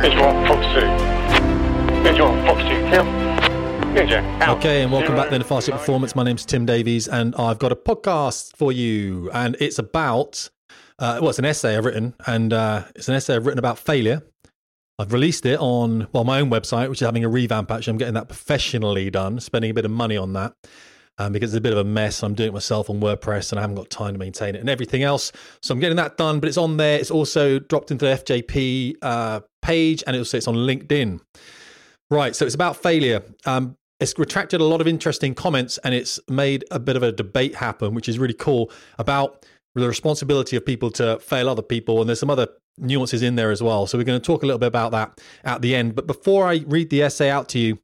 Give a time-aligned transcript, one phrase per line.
[0.00, 2.02] Visual, Fox 2.
[2.04, 3.04] Visual, Fox 2, kill.
[3.92, 4.58] Ninja, out.
[4.58, 6.14] Okay, and welcome back then to Fast Performance.
[6.14, 10.50] My name's Tim Davies, and I've got a podcast for you, and it's about
[11.00, 13.76] uh, well, it's an essay I've written, and uh, it's an essay I've written about
[13.76, 14.22] failure.
[15.00, 17.68] I've released it on well my own website, which is having a revamp.
[17.68, 20.52] Actually, I'm getting that professionally done, spending a bit of money on that.
[21.20, 22.22] Um, because it's a bit of a mess.
[22.22, 24.70] I'm doing it myself on WordPress and I haven't got time to maintain it and
[24.70, 25.32] everything else.
[25.60, 26.98] So I'm getting that done, but it's on there.
[26.98, 31.20] It's also dropped into the FJP uh, page and it also it's on LinkedIn.
[32.10, 32.36] Right.
[32.36, 33.22] So it's about failure.
[33.46, 37.10] Um, it's retracted a lot of interesting comments and it's made a bit of a
[37.10, 39.44] debate happen, which is really cool about
[39.74, 42.00] the responsibility of people to fail other people.
[42.00, 43.86] And there's some other nuances in there as well.
[43.86, 45.94] So we're going to talk a little bit about that at the end.
[45.94, 47.78] But before I read the essay out to you,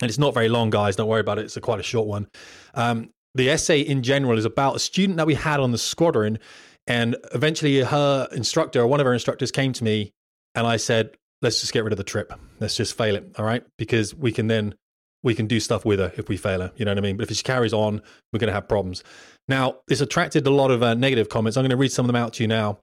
[0.00, 0.96] and it's not very long, guys.
[0.96, 1.44] Don't worry about it.
[1.44, 2.28] It's a quite a short one.
[2.74, 6.38] Um, the essay in general is about a student that we had on the squadron,
[6.86, 10.12] and eventually her instructor, or one of her instructors, came to me,
[10.54, 11.10] and I said,
[11.42, 12.32] "Let's just get rid of the trip.
[12.58, 13.64] Let's just fail it, all right?
[13.78, 14.74] Because we can then
[15.22, 16.72] we can do stuff with her if we fail her.
[16.76, 17.16] You know what I mean?
[17.16, 18.00] But if she carries on,
[18.32, 19.04] we're going to have problems."
[19.48, 21.56] Now, this attracted a lot of uh, negative comments.
[21.56, 22.78] I'm going to read some of them out to you now,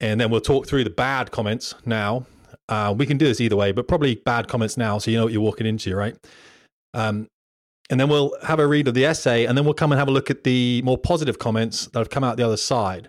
[0.00, 2.26] and then we'll talk through the bad comments now.
[2.70, 5.24] Uh, we can do this either way, but probably bad comments now, so you know
[5.24, 6.16] what you're walking into, right?
[6.94, 7.26] Um,
[7.90, 10.08] and then we'll have a read of the essay, and then we'll come and have
[10.08, 13.08] a look at the more positive comments that have come out the other side.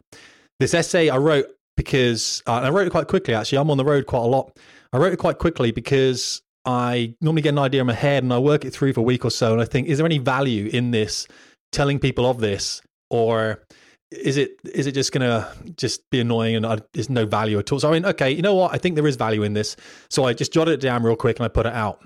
[0.59, 1.45] This essay I wrote
[1.77, 3.33] because uh, I wrote it quite quickly.
[3.35, 4.57] Actually, I'm on the road quite a lot.
[4.91, 8.33] I wrote it quite quickly because I normally get an idea in my head and
[8.33, 10.17] I work it through for a week or so, and I think, is there any
[10.17, 11.27] value in this?
[11.71, 13.63] Telling people of this, or
[14.11, 17.71] is it is it just gonna just be annoying and I, there's no value at
[17.71, 17.79] all?
[17.79, 18.73] So I mean, okay, you know what?
[18.73, 19.75] I think there is value in this.
[20.09, 22.03] So I just jotted it down real quick and I put it out.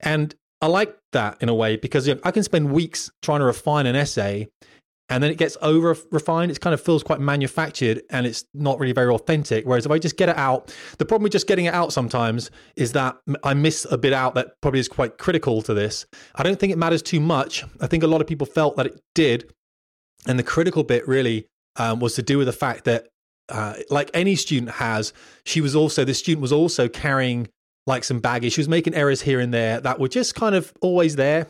[0.00, 3.40] And I like that in a way because you know, I can spend weeks trying
[3.40, 4.48] to refine an essay
[5.08, 6.50] and then it gets over refined.
[6.50, 9.66] It kind of feels quite manufactured and it's not really very authentic.
[9.66, 12.50] Whereas if I just get it out, the problem with just getting it out sometimes
[12.76, 16.06] is that I miss a bit out that probably is quite critical to this.
[16.34, 17.64] I don't think it matters too much.
[17.80, 19.52] I think a lot of people felt that it did.
[20.26, 21.46] And the critical bit really
[21.76, 23.08] um, was to do with the fact that,
[23.48, 25.12] uh, like any student has,
[25.44, 27.48] she was also, this student was also carrying
[27.86, 28.52] like some baggage.
[28.52, 31.48] She was making errors here and there that were just kind of always there.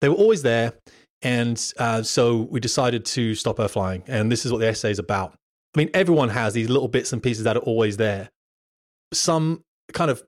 [0.00, 0.74] They were always there.
[1.22, 4.04] And uh, so we decided to stop her flying.
[4.06, 5.34] And this is what the essay is about.
[5.74, 8.30] I mean, everyone has these little bits and pieces that are always there.
[9.12, 10.22] Some kind of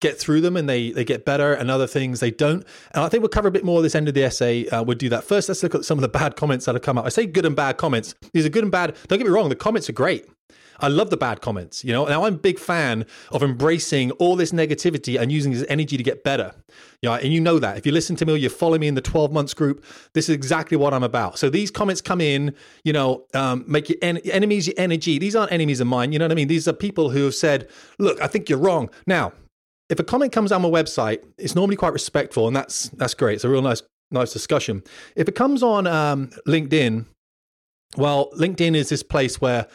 [0.00, 2.64] get through them and they, they get better, and other things they don't.
[2.92, 4.68] And I think we'll cover a bit more this end of the essay.
[4.68, 5.24] Uh, we'll do that.
[5.24, 7.06] First, let's look at some of the bad comments that have come up.
[7.06, 8.14] I say good and bad comments.
[8.32, 8.96] These are good and bad.
[9.08, 10.26] Don't get me wrong, the comments are great.
[10.80, 11.84] I love the bad comments.
[11.84, 15.64] You know, now I'm a big fan of embracing all this negativity and using this
[15.68, 16.54] energy to get better.
[17.02, 18.86] You know, and you know that if you listen to me or you follow me
[18.86, 21.38] in the 12 months group, this is exactly what I'm about.
[21.38, 22.54] So these comments come in,
[22.84, 25.18] you know, um, make your en- enemies your energy.
[25.18, 26.12] These aren't enemies of mine.
[26.12, 26.48] You know what I mean?
[26.48, 29.32] These are people who have said, "Look, I think you're wrong." Now,
[29.88, 33.36] if a comment comes on my website, it's normally quite respectful, and that's that's great.
[33.36, 34.82] It's a real nice nice discussion.
[35.16, 37.06] If it comes on um, LinkedIn,
[37.96, 39.66] well, LinkedIn is this place where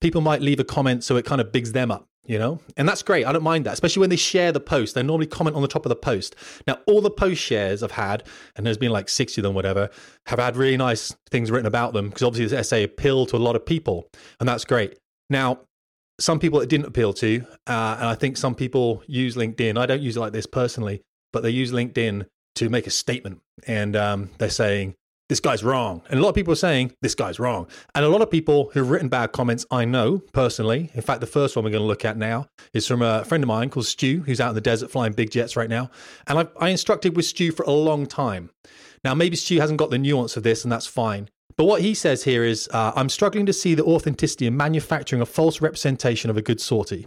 [0.00, 2.60] people might leave a comment so it kind of bigs them up you know?
[2.76, 3.26] And that's great.
[3.26, 4.94] I don't mind that especially when they share the post.
[4.94, 6.36] They normally comment on the top of the post.
[6.66, 8.24] Now all the post shares i've had
[8.56, 9.90] and there's been like 60 of them whatever
[10.26, 13.38] have had really nice things written about them because obviously this essay appealed to a
[13.38, 14.08] lot of people
[14.40, 14.98] and that's great.
[15.30, 15.60] Now
[16.20, 19.86] some people it didn't appeal to uh, and i think some people use linkedin i
[19.86, 21.02] don't use it like this personally
[21.32, 24.94] but they use linkedin to make a statement and um, they're saying
[25.32, 26.02] this guy's wrong.
[26.10, 27.66] And a lot of people are saying, this guy's wrong.
[27.94, 30.90] And a lot of people who've written bad comments, I know personally.
[30.92, 33.42] In fact, the first one we're going to look at now is from a friend
[33.42, 35.90] of mine called Stu, who's out in the desert flying big jets right now.
[36.26, 38.50] And I, I instructed with Stu for a long time.
[39.04, 41.30] Now, maybe Stu hasn't got the nuance of this, and that's fine.
[41.56, 45.22] But what he says here is uh, I'm struggling to see the authenticity in manufacturing
[45.22, 47.06] a false representation of a good sortie.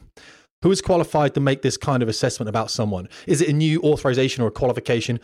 [0.61, 3.07] Who is qualified to make this kind of assessment about someone?
[3.27, 5.19] Is it a new authorization or a qualification?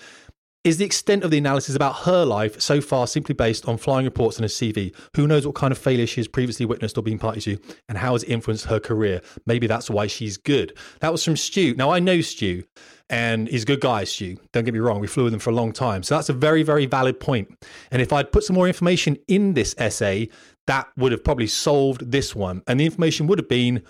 [0.64, 4.06] Is the extent of the analysis about her life so far simply based on flying
[4.06, 4.96] reports and a CV?
[5.16, 7.58] Who knows what kind of failure she has previously witnessed or been party to,
[7.90, 9.22] and how has it influenced her career?
[9.48, 10.78] Maybe that's why she's good.
[11.00, 11.74] That was from Stu.
[11.74, 12.64] Now, I know Stu,
[13.12, 14.38] and he's a good guy, Stu.
[14.54, 16.02] Don't get me wrong, we flew with him for a long time.
[16.02, 17.54] So that's a very, very valid point.
[17.92, 20.30] And if I'd put some more information in this essay,
[20.68, 22.64] that would have probably solved this one.
[22.68, 23.84] And the information would have been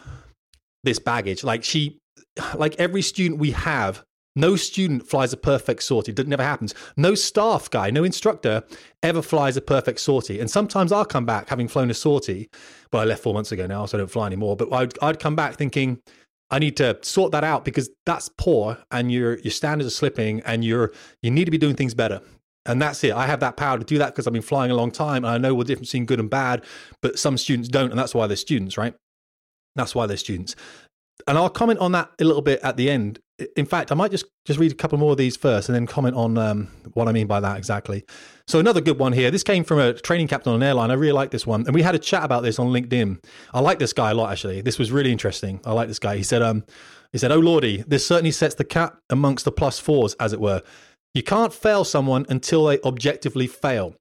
[0.84, 1.44] this baggage.
[1.44, 2.00] Like she,
[2.56, 4.04] like every student we have
[4.36, 6.14] no student flies a perfect sortie.
[6.14, 6.74] It never happens.
[6.98, 8.64] No staff guy, no instructor
[9.04, 10.40] ever flies a perfect sortie.
[10.40, 12.50] And sometimes I'll come back having flown a sortie.
[12.92, 14.56] Well, I left four months ago now, so I don't fly anymore.
[14.56, 16.00] But I'd, I'd come back thinking,
[16.52, 20.42] I need to sort that out because that's poor and your your standards are slipping
[20.42, 20.92] and you're
[21.24, 22.22] you need to be doing things better.
[22.68, 23.14] And that's it.
[23.14, 25.34] I have that power to do that because I've been flying a long time and
[25.34, 26.64] I know the difference between good and bad,
[27.02, 28.94] but some students don't, and that's why they're students, right?
[29.76, 30.56] That's why they're students.
[31.28, 33.20] and I'll comment on that a little bit at the end.
[33.56, 35.86] In fact, I might just just read a couple more of these first, and then
[35.86, 38.04] comment on um, what I mean by that exactly.
[38.48, 39.32] So another good one here.
[39.32, 40.92] This came from a training captain on an airline.
[40.92, 43.24] I really like this one, and we had a chat about this on LinkedIn.
[43.54, 44.62] I like this guy a lot actually.
[44.62, 45.60] This was really interesting.
[45.66, 46.18] I like this guy.
[46.18, 46.64] He said, um,
[47.12, 50.40] he said, "Oh lordy, this certainly sets the cap amongst the plus fours, as it
[50.40, 50.62] were.
[51.14, 53.96] You can't fail someone until they objectively fail,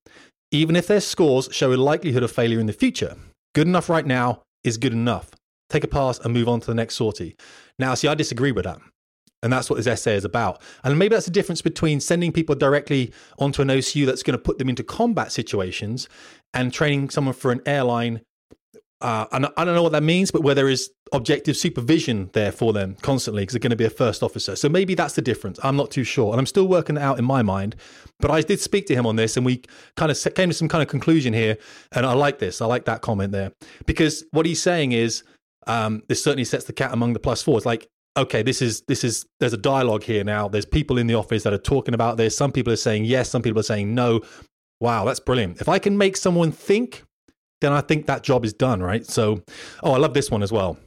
[0.52, 3.16] even if their scores show a likelihood of failure in the future.
[3.54, 5.30] Good enough right now is good enough.
[5.68, 7.36] Take a pass and move on to the next sortie.
[7.78, 8.78] Now, see, I disagree with that.
[9.42, 10.60] And that's what this essay is about.
[10.84, 14.42] And maybe that's the difference between sending people directly onto an OCU that's going to
[14.42, 16.08] put them into combat situations
[16.52, 18.20] and training someone for an airline
[19.02, 22.52] uh, and I don't know what that means, but where there is objective supervision there
[22.52, 24.54] for them constantly because they're going to be a first officer.
[24.56, 25.58] So maybe that's the difference.
[25.62, 26.32] I'm not too sure.
[26.32, 27.76] And I'm still working it out in my mind.
[28.20, 29.62] But I did speak to him on this and we
[29.96, 31.56] kind of came to some kind of conclusion here.
[31.92, 32.60] And I like this.
[32.60, 33.52] I like that comment there
[33.86, 35.22] because what he's saying is
[35.66, 37.64] um, this certainly sets the cat among the plus fours.
[37.64, 40.48] Like, okay, this is, this is, there's a dialogue here now.
[40.48, 42.36] There's people in the office that are talking about this.
[42.36, 44.20] Some people are saying yes, some people are saying no.
[44.80, 45.60] Wow, that's brilliant.
[45.60, 47.04] If I can make someone think,
[47.60, 49.06] then I think that job is done, right?
[49.06, 49.42] So,
[49.82, 50.78] oh, I love this one as well.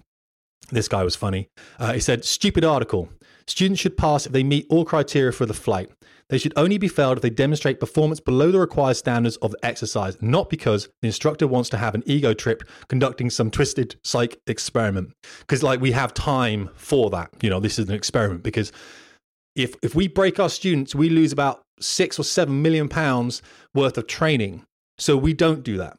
[0.72, 1.50] This guy was funny.
[1.80, 3.10] Uh, he said, stupid article.
[3.48, 5.92] Students should pass if they meet all criteria for the flight.
[6.30, 9.66] They should only be failed if they demonstrate performance below the required standards of the
[9.66, 14.40] exercise, not because the instructor wants to have an ego trip conducting some twisted psych
[14.48, 15.14] experiment.
[15.42, 17.30] Because, like, we have time for that.
[17.42, 18.72] You know, this is an experiment because
[19.56, 23.42] if if we break our students, we lose about six or seven million pounds
[23.76, 24.64] worth of training.
[24.98, 25.98] So we don't do that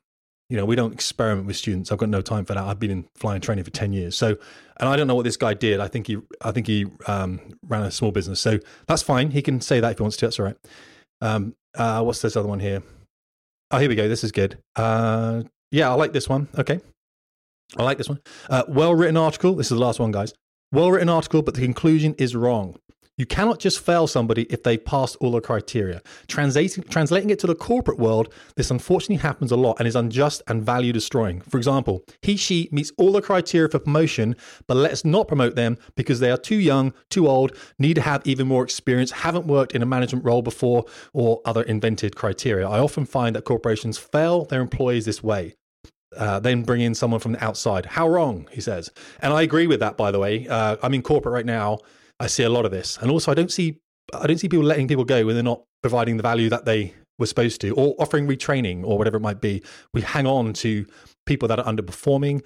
[0.50, 1.91] you know, we don't experiment with students.
[1.91, 2.62] I've got no time for that.
[2.62, 4.37] I've been in flying training for ten years, so
[4.79, 5.81] and I don't know what this guy did.
[5.81, 9.31] I think he, I think he um, ran a small business, so that's fine.
[9.31, 10.26] He can say that if he wants to.
[10.26, 10.56] That's all right.
[11.20, 12.82] Um, uh, what's this other one here?
[13.70, 14.08] Oh, here we go.
[14.08, 14.58] This is good.
[14.76, 16.49] Uh, yeah, I like this one.
[16.58, 16.81] Okay,
[17.76, 18.20] I like this one.
[18.50, 19.55] Uh, well written article.
[19.55, 20.35] This is the last one, guys.
[20.73, 22.76] Well written article, but the conclusion is wrong.
[23.16, 26.02] You cannot just fail somebody if they've passed all the criteria.
[26.26, 30.43] Translating, translating it to the corporate world, this unfortunately happens a lot and is unjust
[30.49, 31.40] and value destroying.
[31.43, 34.34] For example, he, she meets all the criteria for promotion,
[34.66, 38.26] but let's not promote them because they are too young, too old, need to have
[38.26, 42.69] even more experience, haven't worked in a management role before, or other invented criteria.
[42.69, 45.55] I often find that corporations fail their employees this way.
[46.16, 47.87] Uh, then bring in someone from the outside.
[47.87, 48.90] How wrong, he says.
[49.20, 50.46] And I agree with that, by the way.
[50.46, 51.78] Uh, I'm in corporate right now
[52.25, 53.81] I see a lot of this, and also I don't see
[54.15, 56.94] I don't see people letting people go when they're not providing the value that they
[57.19, 59.62] were supposed to, or offering retraining or whatever it might be.
[59.93, 60.87] We hang on to
[61.26, 62.43] people that are underperforming,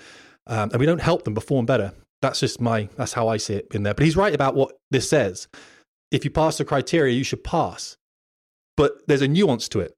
[0.48, 1.92] um, and we don't help them perform better.
[2.22, 3.94] That's just my that's how I see it in there.
[3.94, 5.46] But he's right about what this says.
[6.10, 7.96] If you pass the criteria, you should pass.
[8.76, 9.94] But there's a nuance to it,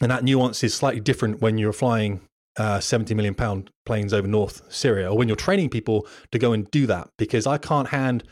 [0.00, 2.22] and that nuance is slightly different when you're flying
[2.56, 6.52] uh, 70 million pound planes over North Syria, or when you're training people to go
[6.52, 7.08] and do that.
[7.18, 8.24] Because I can't hand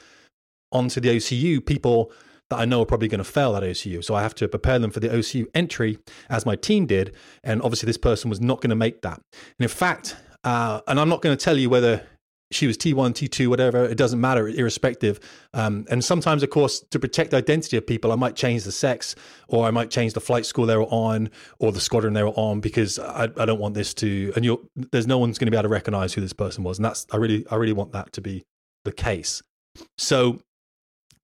[0.74, 2.12] onto the OCU people
[2.50, 4.04] that I know are probably going to fail that OCU.
[4.04, 5.98] So I have to prepare them for the OCU entry
[6.28, 7.14] as my team did.
[7.42, 9.20] And obviously, this person was not going to make that.
[9.32, 12.06] And in fact, uh, and I'm not going to tell you whether
[12.50, 15.18] she was T1, T2, whatever, it doesn't matter, irrespective.
[15.54, 18.72] Um, and sometimes, of course, to protect the identity of people, I might change the
[18.72, 19.16] sex
[19.48, 22.28] or I might change the flight school they were on or the squadron they were
[22.30, 24.56] on because I, I don't want this to, and
[24.92, 26.78] there's no one's going to be able to recognize who this person was.
[26.78, 28.44] And that's, I really, I really want that to be
[28.84, 29.42] the case.
[29.98, 30.40] So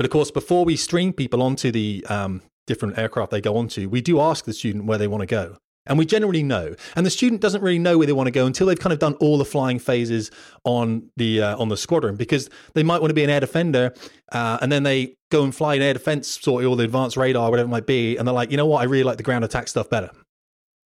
[0.00, 3.86] but of course, before we stream people onto the um, different aircraft they go onto,
[3.86, 5.58] we do ask the student where they want to go.
[5.84, 6.74] And we generally know.
[6.96, 8.98] And the student doesn't really know where they want to go until they've kind of
[8.98, 10.30] done all the flying phases
[10.64, 13.92] on the uh, on the squadron because they might want to be an air defender
[14.32, 17.18] uh, and then they go and fly an air defense sort of all the advanced
[17.18, 19.22] radar, whatever it might be, and they're like, you know what, I really like the
[19.22, 20.08] ground attack stuff better.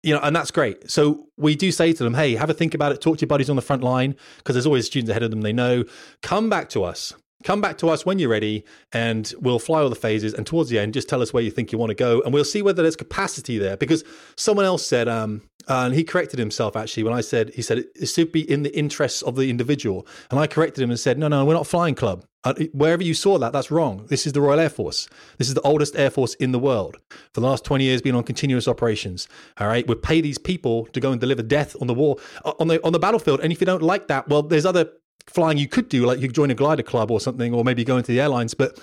[0.03, 0.91] You know, and that's great.
[0.91, 3.29] So we do say to them, hey, have a think about it, talk to your
[3.29, 5.85] buddies on the front line, because there's always students ahead of them they know.
[6.23, 9.91] Come back to us Come back to us when you're ready, and we'll fly all
[9.91, 10.33] the phases.
[10.33, 12.33] And towards the end, just tell us where you think you want to go, and
[12.33, 13.77] we'll see whether there's capacity there.
[13.77, 14.05] Because
[14.37, 18.07] someone else said, um, and he corrected himself actually when I said, he said it
[18.07, 21.29] should be in the interests of the individual, and I corrected him and said, no,
[21.29, 22.25] no, we're not flying club.
[22.45, 24.07] Uh, wherever you saw that, that's wrong.
[24.09, 25.09] This is the Royal Air Force.
[25.37, 26.97] This is the oldest air force in the world.
[27.35, 29.27] For the last 20 years, been on continuous operations.
[29.59, 32.53] All right, we pay these people to go and deliver death on the war, uh,
[32.61, 33.41] on the on the battlefield.
[33.41, 34.91] And if you don't like that, well, there's other
[35.27, 37.97] flying you could do, like you join a glider club or something, or maybe go
[37.97, 38.79] into the airlines, but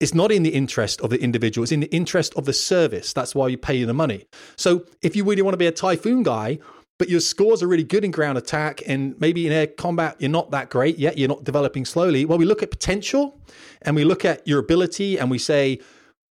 [0.00, 1.64] it's not in the interest of the individual.
[1.64, 3.12] It's in the interest of the service.
[3.12, 4.26] That's why you pay the money.
[4.56, 6.58] So if you really want to be a typhoon guy,
[6.98, 10.30] but your scores are really good in ground attack and maybe in air combat you're
[10.30, 12.24] not that great yet, you're not developing slowly.
[12.24, 13.40] Well, we look at potential
[13.82, 15.80] and we look at your ability and we say,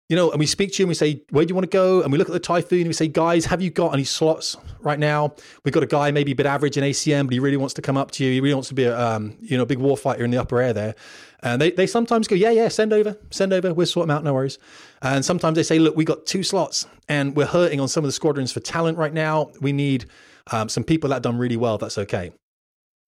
[0.09, 1.75] you know, and we speak to you and we say, where do you want to
[1.75, 2.01] go?
[2.01, 4.55] And we look at the Typhoon and we say, guys, have you got any slots
[4.79, 5.35] right now?
[5.65, 7.81] We've got a guy maybe a bit average in ACM, but he really wants to
[7.81, 8.31] come up to you.
[8.31, 10.71] He really wants to be a, um, you know, big warfighter in the upper air
[10.71, 10.95] there.
[11.43, 13.73] And they, they sometimes go, yeah, yeah, send over, send over.
[13.73, 14.59] We'll sort them out, no worries.
[15.01, 18.07] And sometimes they say, look, we got two slots and we're hurting on some of
[18.07, 19.51] the squadrons for talent right now.
[19.59, 20.05] We need
[20.51, 21.77] um, some people that have done really well.
[21.77, 22.31] That's okay.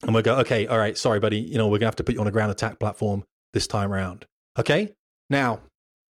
[0.03, 1.39] And we go, okay, all right, sorry, buddy.
[1.39, 3.67] You know, we're going to have to put you on a ground attack platform this
[3.67, 4.25] time around.
[4.57, 4.93] Okay.
[5.29, 5.61] Now,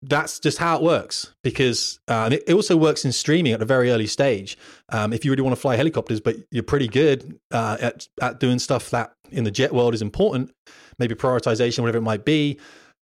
[0.02, 3.90] that's just how it works because uh, it, also works in streaming at a very
[3.90, 4.56] early stage.
[4.88, 8.40] Um, if you really want to fly helicopters, but you're pretty good uh, at, at
[8.40, 10.52] doing stuff that in the jet world is important,
[10.98, 12.58] maybe prioritization, whatever it might be,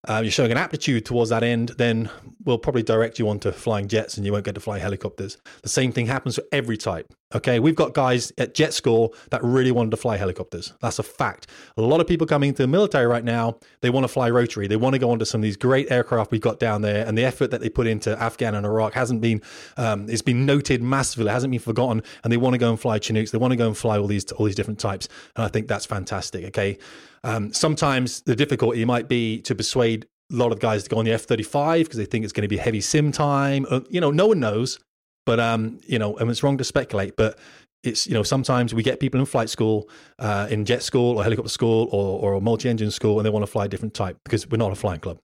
[0.09, 2.11] uh, you're showing an aptitude towards that end, then
[2.45, 5.37] we'll probably direct you onto flying jets and you won't get to fly helicopters.
[5.63, 7.13] The same thing happens for every type.
[7.35, 10.73] Okay, we've got guys at jet school that really wanted to fly helicopters.
[10.81, 11.49] That's a fact.
[11.77, 14.69] A lot of people coming into the military right now, they want to fly rotary.
[14.69, 17.19] They want to go onto some of these great aircraft we've got down there, and
[17.19, 19.43] the effort that they put into Afghan and Iraq hasn't been,
[19.77, 21.29] um, it's been noted massively.
[21.29, 23.33] It hasn't been forgotten, and they want to go and fly Chinooks.
[23.33, 25.67] They want to go and fly all these all these different types, and I think
[25.67, 26.45] that's fantastic.
[26.45, 26.79] Okay,
[27.27, 31.05] um, sometimes the difficulty might be to persuade a lot of guys to go on
[31.05, 33.67] the F thirty five because they think it's going to be heavy sim time.
[33.69, 34.79] Uh, you know, no one knows,
[35.25, 37.17] but um, you know, and it's wrong to speculate.
[37.17, 37.37] But
[37.83, 39.89] it's you know sometimes we get people in flight school,
[40.21, 43.43] uh, in jet school or helicopter school or or multi engine school, and they want
[43.43, 45.19] to fly a different type because we're not a flying club.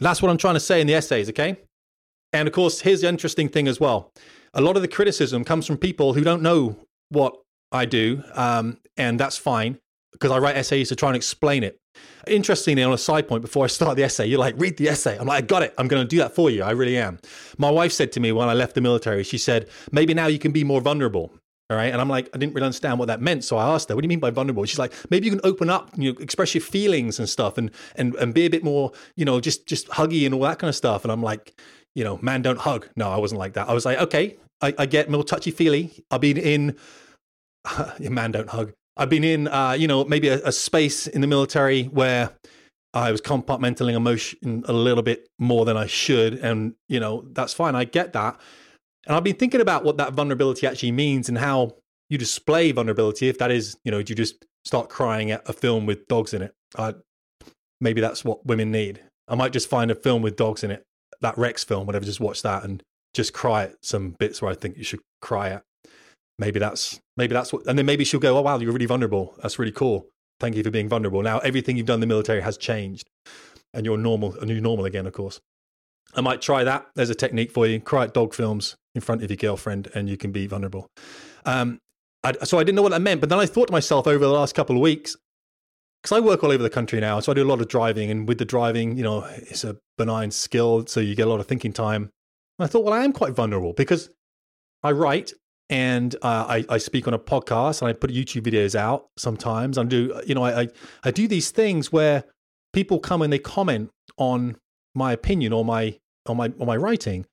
[0.00, 1.58] That's what I'm trying to say in the essays, okay?
[2.32, 4.10] And of course, here's the interesting thing as well.
[4.54, 6.76] A lot of the criticism comes from people who don't know
[7.10, 7.36] what
[7.70, 9.78] I do, um, and that's fine
[10.14, 11.78] because I write essays to try and explain it.
[12.26, 15.16] Interestingly, on a side point, before I start the essay, you're like, read the essay.
[15.18, 15.74] I'm like, I got it.
[15.76, 16.62] I'm going to do that for you.
[16.62, 17.18] I really am.
[17.58, 20.38] My wife said to me when I left the military, she said, maybe now you
[20.38, 21.32] can be more vulnerable.
[21.70, 21.92] All right.
[21.92, 23.42] And I'm like, I didn't really understand what that meant.
[23.42, 24.64] So I asked her, what do you mean by vulnerable?
[24.64, 27.70] She's like, maybe you can open up, you know, express your feelings and stuff and,
[27.96, 30.68] and, and be a bit more, you know, just, just huggy and all that kind
[30.68, 31.04] of stuff.
[31.04, 31.58] And I'm like,
[31.94, 32.88] you know, man, don't hug.
[32.96, 33.68] No, I wasn't like that.
[33.68, 36.04] I was like, okay, I, I get more touchy feely.
[36.10, 36.76] I've been in,
[37.98, 38.72] man, don't hug.
[38.96, 42.30] I've been in, uh, you know, maybe a, a, space in the military where
[42.92, 47.52] I was compartmentalizing emotion a little bit more than I should, and you know that's
[47.52, 47.74] fine.
[47.74, 48.38] I get that,
[49.06, 51.76] and I've been thinking about what that vulnerability actually means and how
[52.08, 53.28] you display vulnerability.
[53.28, 56.42] If that is, you know, you just start crying at a film with dogs in
[56.42, 56.54] it.
[57.80, 59.02] Maybe that's what women need.
[59.26, 60.84] I might just find a film with dogs in it,
[61.20, 62.04] that Rex film, whatever.
[62.04, 62.82] Just watch that and
[63.12, 65.64] just cry at some bits where I think you should cry at
[66.38, 69.34] maybe that's maybe that's what and then maybe she'll go oh wow you're really vulnerable.
[69.42, 70.08] That's really cool.
[70.40, 71.22] Thank you for being vulnerable.
[71.22, 73.08] Now everything you've done in the military has changed
[73.72, 75.40] and you're normal and you're normal again of course.
[76.14, 76.86] I might try that.
[76.94, 77.80] There's a technique for you.
[77.80, 80.86] Cry at dog films in front of your girlfriend and you can be vulnerable.
[81.44, 81.78] Um,
[82.22, 84.24] I, so i didn't know what that meant but then i thought to myself over
[84.24, 85.14] the last couple of weeks
[86.04, 88.10] because I work all over the country now, so I do a lot of driving,
[88.10, 91.40] and with the driving, you know, it's a benign skill, so you get a lot
[91.40, 92.10] of thinking time.
[92.58, 94.10] And I thought, well, I am quite vulnerable because
[94.82, 95.32] I write
[95.70, 99.78] and uh, I, I, speak on a podcast and I put YouTube videos out sometimes.
[99.78, 100.68] I do, you know, I,
[101.04, 102.24] I do these things where
[102.74, 104.56] people come and they comment on
[104.94, 107.26] my opinion or my on my on my writing,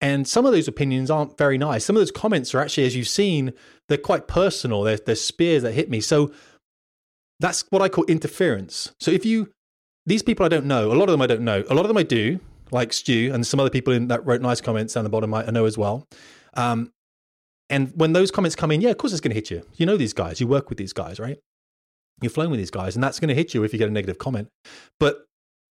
[0.00, 1.84] and some of those opinions aren't very nice.
[1.84, 3.52] Some of those comments are actually, as you've seen,
[3.88, 4.82] they're quite personal.
[4.82, 6.00] They're, they're spears that hit me.
[6.00, 6.32] So
[7.38, 8.92] that's what I call interference.
[9.00, 9.50] So if you
[10.06, 11.88] these people I don't know, a lot of them I don't know, a lot of
[11.88, 15.04] them I do, like Stu and some other people in that wrote nice comments down
[15.04, 16.06] the bottom I know as well.
[16.54, 16.90] Um,
[17.70, 19.62] and when those comments come in, yeah, of course it's going to hit you.
[19.76, 21.38] You know these guys, you work with these guys, right?
[22.20, 23.92] You're flowing with these guys, and that's going to hit you if you get a
[23.92, 24.48] negative comment.
[24.98, 25.24] But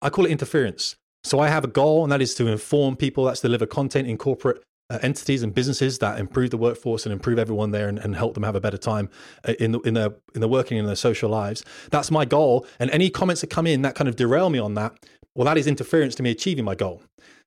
[0.02, 0.96] I call it interference.
[1.24, 4.18] So I have a goal, and that is to inform people, that's deliver content in
[4.18, 8.16] corporate uh, entities and businesses that improve the workforce and improve everyone there and, and
[8.16, 9.10] help them have a better time
[9.46, 11.66] uh, in the, in their in their working and their social lives.
[11.92, 12.66] That's my goal.
[12.80, 14.94] And any comments that come in that kind of derail me on that,
[15.36, 17.02] well, that is interference to me achieving my goal.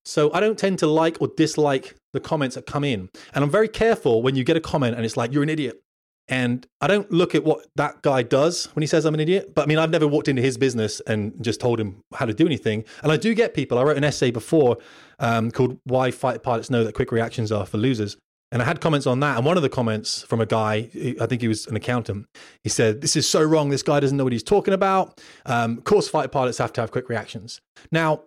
[0.05, 3.09] So I don't tend to like or dislike the comments that come in.
[3.35, 5.83] And I'm very careful when you get a comment and it's like, you're an idiot.
[6.29, 9.53] And I don't look at what that guy does when he says I'm an idiot.
[9.55, 12.33] But I mean, I've never walked into his business and just told him how to
[12.33, 12.85] do anything.
[13.03, 13.79] And I do get people.
[13.79, 14.79] I wrote an essay before
[15.19, 18.17] um, called Why Fight Pilots Know That Quick Reactions Are for Losers.
[18.53, 19.37] And I had comments on that.
[19.37, 20.89] And one of the comments from a guy,
[21.21, 22.27] I think he was an accountant,
[22.63, 23.71] he said, This is so wrong.
[23.71, 25.21] This guy doesn't know what he's talking about.
[25.47, 27.61] Um, of course, fighter pilots have to have quick reactions.
[27.93, 28.23] Now,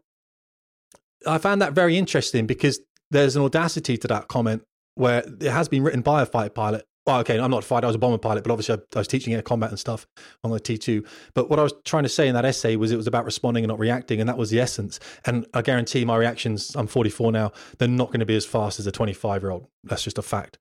[1.27, 2.79] I found that very interesting because
[3.11, 4.63] there's an audacity to that comment
[4.95, 6.85] where it has been written by a fighter pilot.
[7.05, 8.99] Well, okay, I'm not a fighter, I was a bomber pilot, but obviously I, I
[8.99, 10.07] was teaching air combat and stuff
[10.43, 11.05] on the T2.
[11.33, 13.63] But what I was trying to say in that essay was it was about responding
[13.63, 15.01] and not reacting, and that was the essence.
[15.25, 18.79] And I guarantee my reactions, I'm 44 now, they're not going to be as fast
[18.79, 19.67] as a 25 year old.
[19.83, 20.57] That's just a fact.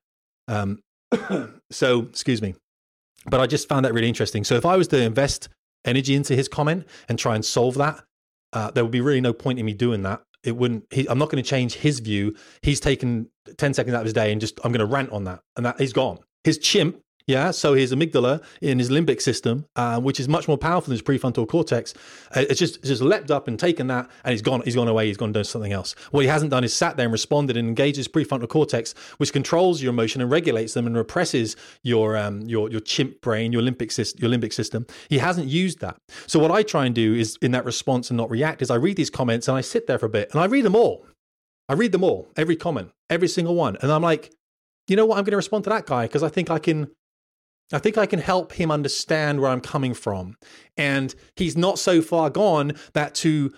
[0.49, 0.81] Um,
[1.71, 2.57] so, excuse me.
[3.26, 4.42] But I just found that really interesting.
[4.42, 5.49] So if I was to invest
[5.85, 8.02] energy into his comment and try and solve that,
[8.52, 10.84] uh, there would be really no point in me doing that it wouldn't.
[10.90, 12.34] He, I'm not going to change his view.
[12.62, 15.25] He's taken 10 seconds out of his day and just I'm going to rant on
[15.25, 16.18] that, and that he's gone.
[16.44, 20.58] His chimp yeah, so his amygdala in his limbic system, uh, which is much more
[20.58, 21.94] powerful than his prefrontal cortex,
[22.34, 24.62] uh, it's just it's just leapt up and taken that, and he's gone.
[24.64, 25.06] He's gone away.
[25.06, 25.94] He's gone done something else.
[26.10, 29.32] What he hasn't done is sat there and responded and engaged his prefrontal cortex, which
[29.32, 33.62] controls your emotion and regulates them and represses your um, your your chimp brain, your
[33.62, 34.86] limbic system, your limbic system.
[35.08, 35.96] He hasn't used that.
[36.26, 38.76] So what I try and do is in that response and not react is I
[38.76, 41.06] read these comments and I sit there for a bit and I read them all.
[41.68, 44.32] I read them all, every comment, every single one, and I'm like,
[44.88, 45.16] you know what?
[45.16, 46.90] I'm going to respond to that guy because I think I can
[47.72, 50.36] I think I can help him understand where I'm coming from.
[50.76, 53.52] And he's not so far gone that to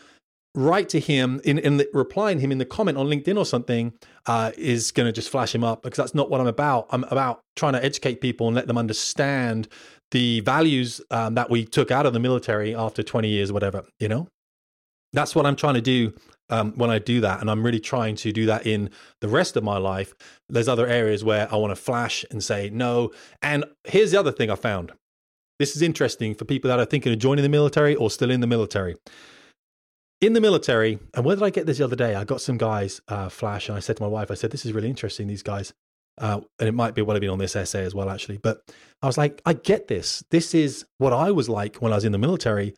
[0.54, 3.92] write to him in, in the, replying him in the comment on LinkedIn or something
[4.26, 6.86] uh, is going to just flash him up because that's not what I'm about.
[6.90, 9.68] I'm about trying to educate people and let them understand
[10.12, 14.08] the values um, that we took out of the military after 20 years, whatever, you
[14.08, 14.28] know?
[15.12, 16.12] That's what I'm trying to do
[16.50, 19.56] um, when I do that, and I'm really trying to do that in the rest
[19.56, 20.14] of my life,
[20.48, 23.12] there's other areas where I want to flash and say no.
[23.42, 24.92] And here's the other thing I found.
[25.58, 28.40] This is interesting for people that are thinking of joining the military or still in
[28.40, 28.96] the military.
[30.20, 32.14] In the military, and where did I get this the other day?
[32.14, 34.64] I got some guys uh, flash, and I said to my wife, I said, "This
[34.64, 35.26] is really interesting.
[35.26, 35.72] These guys."
[36.16, 38.38] Uh, and it might be what I've been on this essay as well, actually.
[38.38, 38.62] But
[39.02, 40.22] I was like, I get this.
[40.30, 42.74] This is what I was like when I was in the military,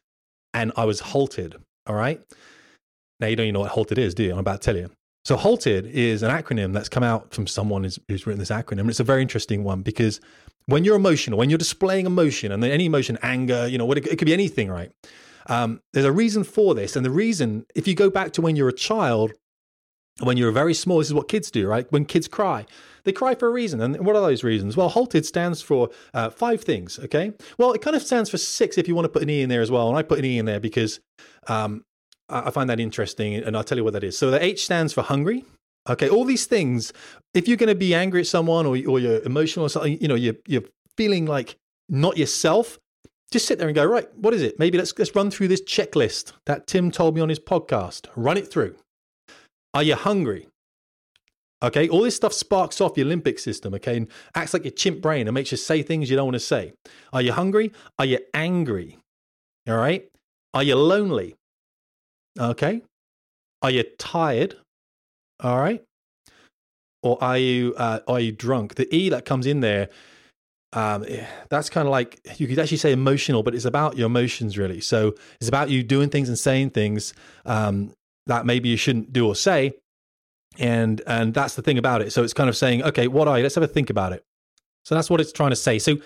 [0.54, 1.56] and I was halted.
[1.86, 2.20] All right.
[3.20, 4.32] Now, you don't even know what halted is, do you?
[4.32, 4.90] I'm about to tell you.
[5.24, 8.88] So, halted is an acronym that's come out from someone who's, who's written this acronym.
[8.88, 10.20] It's a very interesting one because
[10.66, 14.06] when you're emotional, when you're displaying emotion, and any emotion, anger, you know, what it,
[14.06, 14.92] it could be anything, right?
[15.48, 16.96] Um, there's a reason for this.
[16.96, 19.32] And the reason, if you go back to when you're a child,
[20.20, 21.90] when you're very small, this is what kids do, right?
[21.90, 22.66] When kids cry,
[23.04, 23.80] they cry for a reason.
[23.80, 24.76] And what are those reasons?
[24.76, 27.32] Well, halted stands for uh, five things, okay?
[27.58, 29.48] Well, it kind of stands for six if you want to put an E in
[29.48, 29.88] there as well.
[29.88, 31.00] And I put an E in there because
[31.48, 31.84] um,
[32.28, 34.18] I find that interesting, and I'll tell you what that is.
[34.18, 35.44] So the H stands for hungry.
[35.88, 36.92] Okay, all these things.
[37.34, 40.08] If you're going to be angry at someone, or or you're emotional, or something, you
[40.08, 40.64] know, you're you're
[40.96, 41.56] feeling like
[41.88, 42.78] not yourself.
[43.30, 44.58] Just sit there and go, right, what is it?
[44.58, 48.06] Maybe let's let's run through this checklist that Tim told me on his podcast.
[48.16, 48.76] Run it through.
[49.74, 50.48] Are you hungry?
[51.62, 55.00] Okay, all this stuff sparks off your limbic system, okay, and acts like your chimp
[55.00, 56.72] brain and makes you say things you don't want to say.
[57.12, 57.72] Are you hungry?
[57.98, 58.98] Are you angry?
[59.68, 60.08] All right.
[60.52, 61.34] Are you lonely?
[62.38, 62.82] Okay.
[63.62, 64.56] Are you tired?
[65.40, 65.82] All right.
[67.02, 68.74] Or are you uh, are you drunk?
[68.74, 69.88] The E that comes in there,
[70.72, 74.06] um, eh, that's kind of like you could actually say emotional, but it's about your
[74.06, 74.80] emotions really.
[74.80, 77.92] So it's about you doing things and saying things um,
[78.26, 79.74] that maybe you shouldn't do or say,
[80.58, 82.12] and and that's the thing about it.
[82.12, 83.42] So it's kind of saying, okay, what are you?
[83.42, 84.22] Let's have a think about it.
[84.84, 85.78] So that's what it's trying to say.
[85.78, 85.98] So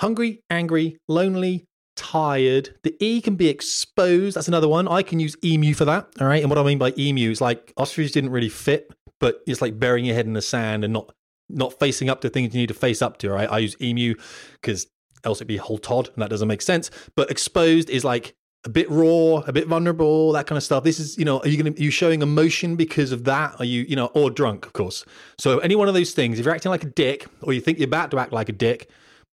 [0.00, 1.64] hungry, angry, lonely,
[2.00, 2.74] tired.
[2.82, 4.34] The E can be exposed.
[4.34, 4.88] That's another one.
[4.88, 6.08] I can use emu for that.
[6.18, 6.40] All right.
[6.42, 9.78] And what I mean by emu is like ostrich didn't really fit, but it's like
[9.78, 11.12] burying your head in the sand and not
[11.50, 13.28] not facing up to things you need to face up to.
[13.28, 13.50] All right.
[13.50, 14.14] I use emu
[14.54, 14.86] because
[15.24, 16.90] else it'd be whole Todd, and that doesn't make sense.
[17.16, 18.34] But exposed is like
[18.64, 20.82] a bit raw, a bit vulnerable, that kind of stuff.
[20.82, 23.56] This is, you know, are you going to, you showing emotion because of that?
[23.58, 25.04] Are you, you know, or drunk, of course.
[25.38, 27.78] So any one of those things, if you're acting like a dick or you think
[27.78, 28.88] you're about to act like a dick,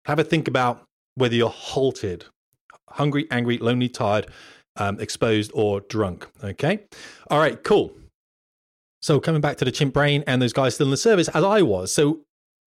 [0.05, 0.83] have a think about
[1.15, 2.25] whether you're halted
[2.97, 4.27] hungry, angry, lonely, tired,
[4.75, 6.27] um, exposed, or drunk.
[6.43, 6.79] Okay.
[7.29, 7.91] All right, cool.
[9.01, 11.43] So coming back to the chimp brain and those guys still in the service, as
[11.43, 11.93] I was.
[11.93, 12.21] So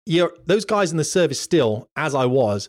[0.07, 2.69] you're, those guys in the service still, as I was,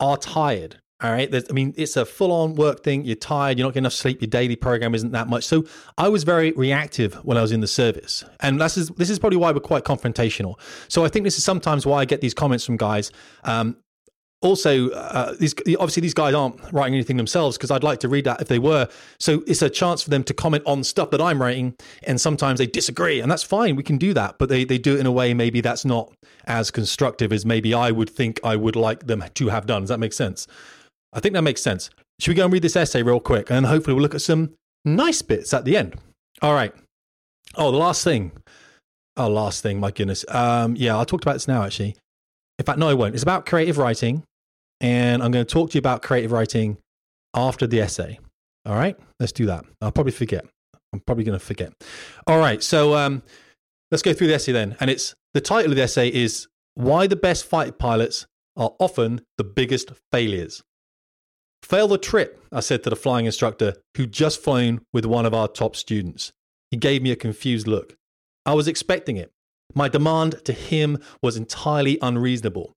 [0.00, 0.80] are tired.
[1.02, 1.30] All right.
[1.30, 3.04] There's, I mean, it's a full on work thing.
[3.04, 3.58] You're tired.
[3.58, 4.22] You're not getting enough sleep.
[4.22, 5.44] Your daily program isn't that much.
[5.44, 5.64] So
[5.98, 8.24] I was very reactive when I was in the service.
[8.40, 10.58] And this is, this is probably why we're quite confrontational.
[10.88, 13.12] So I think this is sometimes why I get these comments from guys.
[13.44, 13.76] Um,
[14.42, 18.24] also, uh, these obviously these guys aren't writing anything themselves because I'd like to read
[18.24, 18.88] that if they were.
[19.18, 22.58] So it's a chance for them to comment on stuff that I'm writing, and sometimes
[22.58, 23.76] they disagree, and that's fine.
[23.76, 26.12] We can do that, but they they do it in a way maybe that's not
[26.44, 29.82] as constructive as maybe I would think I would like them to have done.
[29.82, 30.46] Does that make sense?
[31.12, 31.88] I think that makes sense.
[32.20, 34.52] Should we go and read this essay real quick, and hopefully we'll look at some
[34.84, 35.96] nice bits at the end.
[36.42, 36.74] All right.
[37.54, 38.32] Oh, the last thing.
[39.16, 39.80] Oh, last thing.
[39.80, 40.26] My goodness.
[40.28, 41.96] Um, yeah, I talked about this now actually.
[42.58, 43.14] In fact, no, I won't.
[43.14, 44.22] It's about creative writing.
[44.80, 46.78] And I'm going to talk to you about creative writing
[47.34, 48.18] after the essay.
[48.66, 49.64] All right, let's do that.
[49.80, 50.44] I'll probably forget.
[50.92, 51.72] I'm probably going to forget.
[52.26, 53.22] All right, so um,
[53.90, 54.76] let's go through the essay then.
[54.80, 59.22] And it's the title of the essay is Why the Best Fighter Pilots Are Often
[59.38, 60.62] the Biggest Failures.
[61.62, 65.34] Fail the trip, I said to the flying instructor who'd just flown with one of
[65.34, 66.32] our top students.
[66.70, 67.94] He gave me a confused look.
[68.44, 69.30] I was expecting it.
[69.76, 72.72] My demand to him was entirely unreasonable.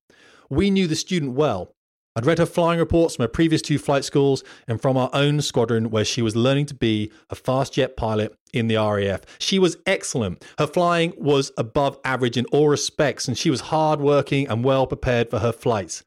[0.49, 1.71] We knew the student well.
[2.13, 5.39] I'd read her flying reports from her previous two flight schools and from our own
[5.39, 9.21] squadron where she was learning to be a fast jet pilot in the RAF.
[9.39, 10.43] She was excellent.
[10.57, 15.29] Her flying was above average in all respects, and she was hardworking and well prepared
[15.29, 16.03] for her flights.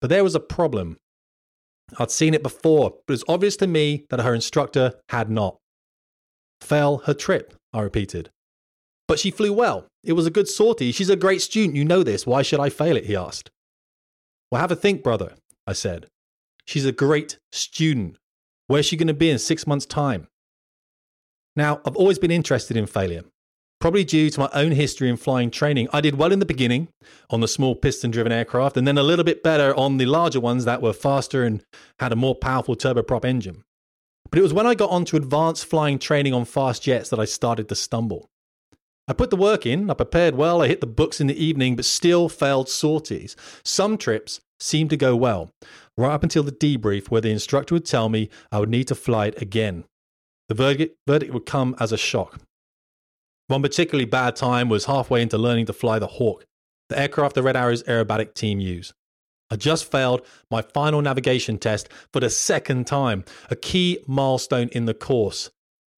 [0.00, 0.98] But there was a problem.
[1.98, 5.56] I'd seen it before, but it was obvious to me that her instructor had not.
[6.60, 8.30] Fail her trip, I repeated.
[9.12, 9.88] But she flew well.
[10.02, 10.90] It was a good sortie.
[10.90, 11.76] She's a great student.
[11.76, 12.26] You know this.
[12.26, 13.04] Why should I fail it?
[13.04, 13.50] He asked.
[14.50, 15.34] Well, have a think, brother,
[15.66, 16.06] I said.
[16.64, 18.16] She's a great student.
[18.68, 20.28] Where's she going to be in six months' time?
[21.54, 23.24] Now, I've always been interested in failure,
[23.82, 25.88] probably due to my own history in flying training.
[25.92, 26.88] I did well in the beginning
[27.28, 30.40] on the small piston driven aircraft, and then a little bit better on the larger
[30.40, 31.62] ones that were faster and
[32.00, 33.62] had a more powerful turboprop engine.
[34.30, 37.26] But it was when I got onto advanced flying training on fast jets that I
[37.26, 38.30] started to stumble.
[39.12, 41.76] I put the work in, I prepared well, I hit the books in the evening,
[41.76, 43.36] but still failed sorties.
[43.62, 45.50] Some trips seemed to go well,
[45.98, 48.94] right up until the debrief where the instructor would tell me I would need to
[48.94, 49.84] fly it again.
[50.48, 52.40] The verdict, verdict would come as a shock.
[53.48, 56.46] One particularly bad time was halfway into learning to fly the Hawk,
[56.88, 58.94] the aircraft the Red Arrows aerobatic team use.
[59.50, 64.86] I just failed my final navigation test for the second time, a key milestone in
[64.86, 65.50] the course.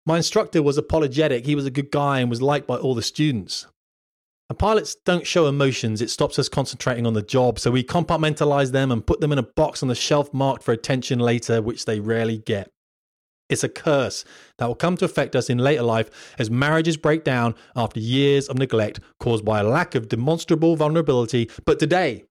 [0.05, 1.45] My instructor was apologetic.
[1.45, 3.67] He was a good guy and was liked by all the students.
[4.49, 7.57] And pilots don't show emotions, it stops us concentrating on the job.
[7.57, 10.73] So we compartmentalize them and put them in a box on the shelf marked for
[10.73, 12.69] attention later, which they rarely get.
[13.49, 14.25] It's a curse
[14.57, 18.49] that will come to affect us in later life as marriages break down after years
[18.49, 21.49] of neglect caused by a lack of demonstrable vulnerability.
[21.65, 22.25] But today,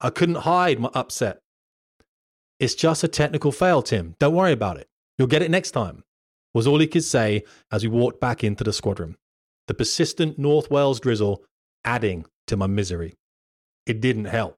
[0.00, 1.38] I couldn't hide my upset.
[2.58, 4.14] It's just a technical fail, Tim.
[4.18, 4.88] Don't worry about it.
[5.18, 6.02] You'll get it next time
[6.56, 9.14] was all he could say as we walked back into the squadron.
[9.68, 11.44] The persistent North Wales drizzle
[11.84, 13.12] adding to my misery.
[13.84, 14.56] It didn't help.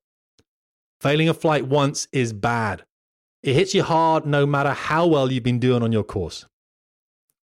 [1.00, 2.84] Failing a flight once is bad.
[3.42, 6.46] It hits you hard no matter how well you've been doing on your course.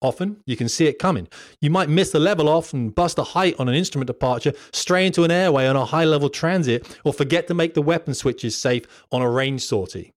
[0.02, 1.28] Often, you can see it coming.
[1.60, 5.06] You might miss the level off and bust a height on an instrument departure, stray
[5.06, 8.58] into an airway on a high level transit, or forget to make the weapon switches
[8.58, 10.14] safe on a range sortie.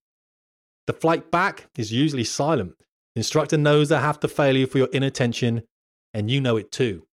[0.87, 2.75] The flight back is usually silent,
[3.19, 5.63] the instructor knows they have to fail you for your inattention,
[6.13, 7.05] and you know it too.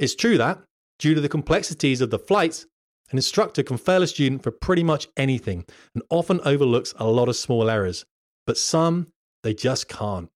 [0.00, 0.64] It's true that,
[0.98, 2.66] due to the complexities of the flights,
[3.12, 7.28] an instructor can fail a student for pretty much anything and often overlooks a lot
[7.28, 8.04] of small errors,
[8.48, 9.06] but some
[9.44, 10.28] they just can't.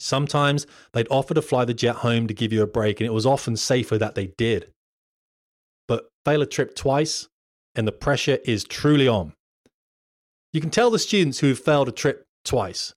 [0.00, 3.12] Sometimes they'd offer to fly the jet home to give you a break, and it
[3.12, 4.72] was often safer that they did.
[5.86, 7.28] But fail a trip twice,
[7.76, 9.34] and the pressure is truly on.
[10.52, 12.92] You can tell the students who have failed a trip twice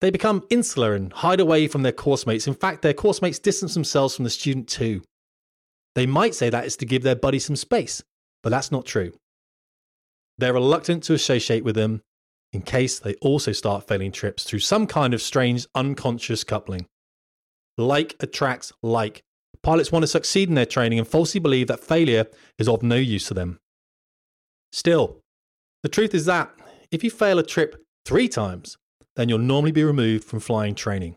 [0.00, 2.46] they become insular and hide away from their course mates.
[2.46, 5.02] In fact, their course mates distance themselves from the student too.
[5.94, 8.02] They might say that is to give their buddy some space,
[8.42, 9.12] but that's not true.
[10.38, 12.02] They're reluctant to associate with them
[12.52, 16.86] in case they also start failing trips through some kind of strange unconscious coupling.
[17.78, 19.22] Like attracts like.
[19.62, 22.26] Pilots want to succeed in their training and falsely believe that failure
[22.58, 23.58] is of no use to them.
[24.70, 25.20] Still,
[25.82, 26.52] the truth is that
[26.92, 28.76] if you fail a trip three times,
[29.16, 31.16] then you'll normally be removed from flying training.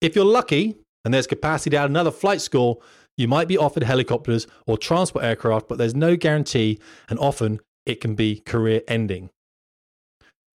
[0.00, 2.82] If you're lucky and there's capacity at another flight school,
[3.16, 6.78] you might be offered helicopters or transport aircraft, but there's no guarantee,
[7.08, 9.30] and often it can be career ending.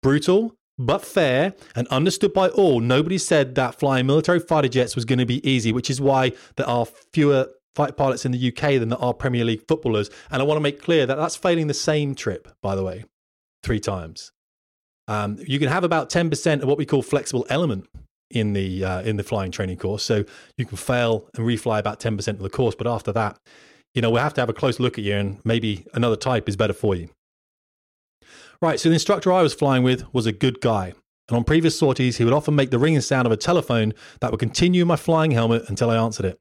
[0.02, 2.80] Brutal, but fair and understood by all.
[2.80, 6.34] Nobody said that flying military fighter jets was going to be easy, which is why
[6.58, 10.10] there are fewer fight pilots in the UK than there are Premier League footballers.
[10.32, 13.06] And I want to make clear that that's failing the same trip, by the way,
[13.64, 14.32] three times.
[15.08, 17.88] Um, you can have about 10% of what we call flexible element
[18.32, 20.04] in the uh, in the flying training course.
[20.04, 20.26] So
[20.58, 23.38] you can fail and refly about 10% of the course, but after that,
[23.94, 26.50] you know, we have to have a close look at you and maybe another type
[26.50, 27.10] is better for you.
[28.62, 30.94] Right, so the instructor I was flying with was a good guy.
[31.28, 34.32] And on previous sorties, he would often make the ringing sound of a telephone that
[34.32, 36.40] would continue my flying helmet until I answered it.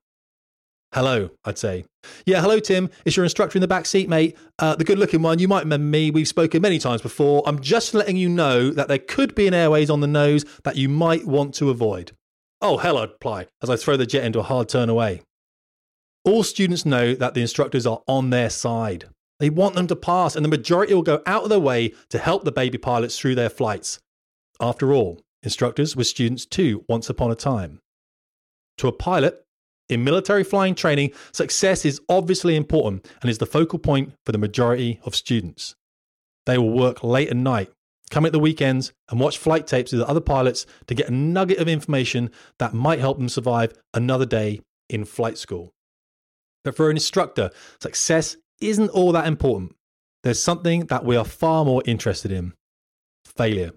[0.95, 1.87] Hello, I'd say.
[2.25, 2.89] Yeah, hello, Tim.
[3.05, 4.37] It's your instructor in the back seat, mate.
[4.61, 5.41] Uh, the good looking one.
[5.41, 6.13] You might remember me.
[6.13, 7.43] We've spoken many times before.
[7.47, 10.77] I'm just letting you know that there could be an airways on the nose that
[10.77, 12.13] you might want to avoid.
[12.61, 15.23] Oh, hell, I'd reply as I throw the jet into a hard turn away.
[16.25, 19.07] All students know that the instructors are on their side.
[19.41, 22.19] They want them to pass, and the majority will go out of their way to
[22.19, 23.99] help the baby pilots through their flights.
[24.61, 27.81] After all, instructors were students too, once upon a time.
[28.79, 29.44] To a pilot,
[29.89, 34.39] in military flying training, success is obviously important and is the focal point for the
[34.39, 35.75] majority of students.
[36.47, 37.71] They will work late at night,
[38.11, 41.59] come at the weekends, and watch flight tapes with other pilots to get a nugget
[41.59, 45.73] of information that might help them survive another day in flight school.
[46.65, 49.75] But for an instructor, success isn't all that important.
[50.25, 52.55] there's something that we are far more interested in
[53.25, 53.73] failure.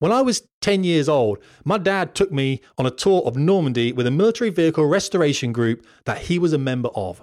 [0.00, 3.92] When I was 10 years old, my dad took me on a tour of Normandy
[3.92, 7.22] with a military vehicle restoration group that he was a member of.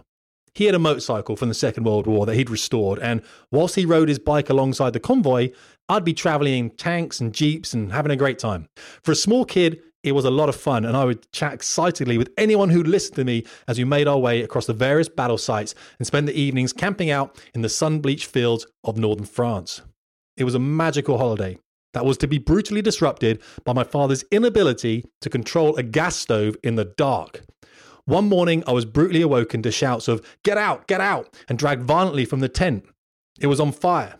[0.54, 3.86] He had a motorcycle from the Second World War that he'd restored, and whilst he
[3.86, 5.50] rode his bike alongside the convoy,
[5.90, 8.68] I'd be traveling in tanks and jeeps and having a great time.
[9.02, 12.20] For a small kid, it was a lot of fun, and I would chat excitedly
[12.20, 15.40] with anyone who listened to me as we made our way across the various battle
[15.40, 19.82] sites and spend the evenings camping out in the sun bleached fields of northern France.
[20.36, 21.58] It was a magical holiday
[21.98, 26.56] that was to be brutally disrupted by my father's inability to control a gas stove
[26.64, 27.42] in the dark.
[28.06, 31.86] One morning, I was brutally awoken to shouts of, Get out, get out, and dragged
[31.86, 32.86] violently from the tent.
[33.40, 34.14] It was on fire,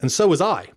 [0.00, 0.68] and so was I.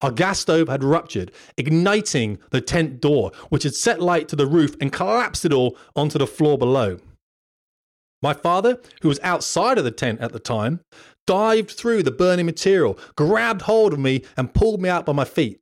[0.00, 4.46] Our gas stove had ruptured, igniting the tent door, which had set light to the
[4.46, 7.00] roof and collapsed it all onto the floor below.
[8.22, 10.82] My father, who was outside of the tent at the time,
[11.26, 15.24] dived through the burning material, grabbed hold of me, and pulled me out by my
[15.24, 15.60] feet.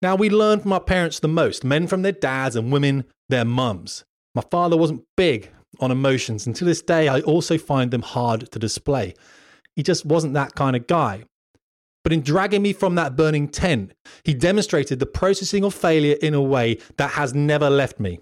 [0.00, 3.44] Now, we learn from our parents the most men from their dads and women their
[3.44, 4.04] mums.
[4.34, 8.50] My father wasn't big on emotions, and to this day, I also find them hard
[8.52, 9.14] to display.
[9.74, 11.24] He just wasn't that kind of guy.
[12.04, 13.92] But in dragging me from that burning tent,
[14.24, 18.20] he demonstrated the processing of failure in a way that has never left me.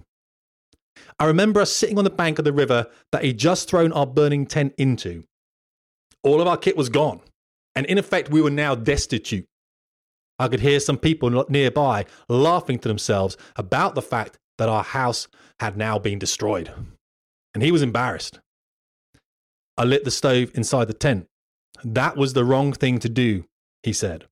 [1.18, 4.06] I remember us sitting on the bank of the river that he'd just thrown our
[4.06, 5.24] burning tent into.
[6.22, 7.20] All of our kit was gone,
[7.74, 9.46] and in effect, we were now destitute.
[10.38, 15.28] I could hear some people nearby laughing to themselves about the fact that our house
[15.60, 16.72] had now been destroyed.
[17.54, 18.40] And he was embarrassed.
[19.78, 21.26] I lit the stove inside the tent.
[21.84, 23.44] That was the wrong thing to do,
[23.82, 24.26] he said.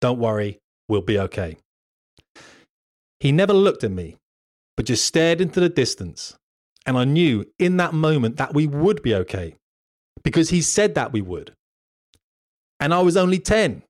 [0.00, 0.58] Don't worry,
[0.88, 1.56] we'll be okay.
[3.20, 4.16] He never looked at me,
[4.76, 6.36] but just stared into the distance.
[6.86, 9.56] And I knew in that moment that we would be okay
[10.24, 11.52] because he said that we would.
[12.78, 13.82] And I was only 10,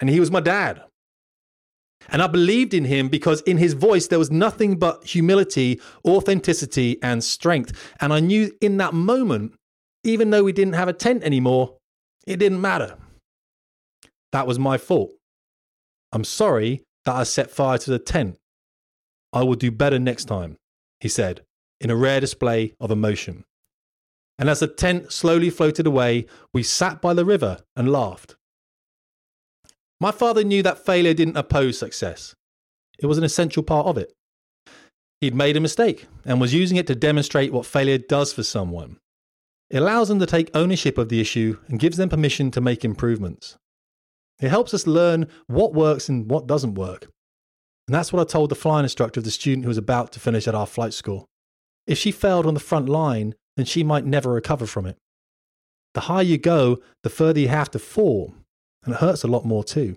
[0.00, 0.82] and he was my dad.
[2.08, 6.98] And I believed in him because in his voice there was nothing but humility, authenticity,
[7.02, 7.94] and strength.
[8.00, 9.54] And I knew in that moment,
[10.04, 11.76] even though we didn't have a tent anymore,
[12.26, 12.96] it didn't matter.
[14.32, 15.12] That was my fault.
[16.12, 18.38] I'm sorry that I set fire to the tent.
[19.32, 20.56] I will do better next time,
[21.00, 21.42] he said,
[21.80, 23.44] in a rare display of emotion.
[24.38, 28.35] And as the tent slowly floated away, we sat by the river and laughed.
[30.00, 32.34] My father knew that failure didn't oppose success,
[32.98, 34.12] it was an essential part of it.
[35.20, 38.98] He'd made a mistake and was using it to demonstrate what failure does for someone.
[39.70, 42.84] It allows them to take ownership of the issue and gives them permission to make
[42.84, 43.56] improvements.
[44.40, 47.08] It helps us learn what works and what doesn't work.
[47.88, 50.20] And that's what I told the flying instructor of the student who was about to
[50.20, 51.26] finish at our flight school.
[51.86, 54.98] If she failed on the front line, then she might never recover from it.
[55.94, 58.34] The higher you go, the further you have to fall,
[58.86, 59.96] and it hurts a lot more too.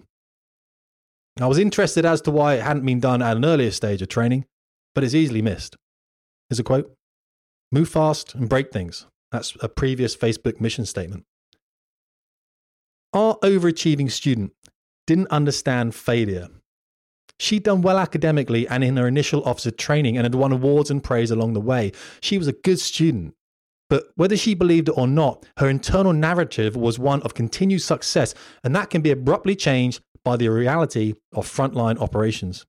[1.40, 4.10] I was interested as to why it hadn't been done at an earlier stage of
[4.10, 4.46] training,
[4.94, 5.78] but it's easily missed.
[6.50, 6.94] Here's a quote
[7.72, 9.06] Move fast and break things.
[9.32, 11.24] That's a previous Facebook mission statement.
[13.14, 14.54] Our overachieving student
[15.08, 16.50] didn't understand failure.
[17.40, 21.04] She'd done well academically and in her initial officer training and had won awards and
[21.04, 21.94] praise along the way.
[22.22, 23.34] She was a good student.
[23.90, 28.36] But whether she believed it or not, her internal narrative was one of continued success,
[28.64, 32.66] and that can be abruptly changed by the reality of frontline operations.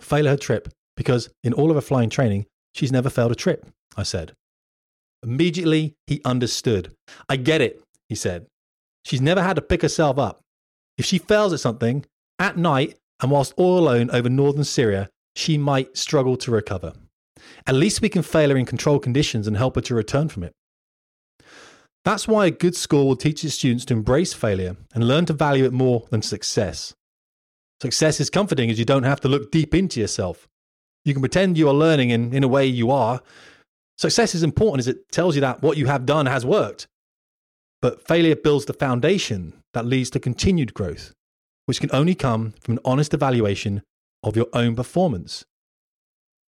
[0.00, 3.66] Fail her trip because in all of her flying training, she's never failed a trip,
[3.96, 4.32] I said.
[5.22, 6.92] Immediately, he understood.
[7.28, 8.46] I get it, he said.
[9.04, 10.40] She's never had to pick herself up.
[10.98, 12.04] If she fails at something,
[12.38, 16.92] at night, and whilst all alone over northern Syria, she might struggle to recover.
[17.66, 20.44] At least we can fail her in controlled conditions and help her to return from
[20.44, 20.52] it.
[22.04, 25.32] That's why a good school will teach its students to embrace failure and learn to
[25.32, 26.94] value it more than success.
[27.80, 30.46] Success is comforting as you don't have to look deep into yourself.
[31.04, 33.20] You can pretend you are learning, and in a way, you are.
[33.98, 36.86] Success is important as it tells you that what you have done has worked.
[37.82, 41.12] But failure builds the foundation that leads to continued growth,
[41.66, 43.82] which can only come from an honest evaluation
[44.22, 45.44] of your own performance.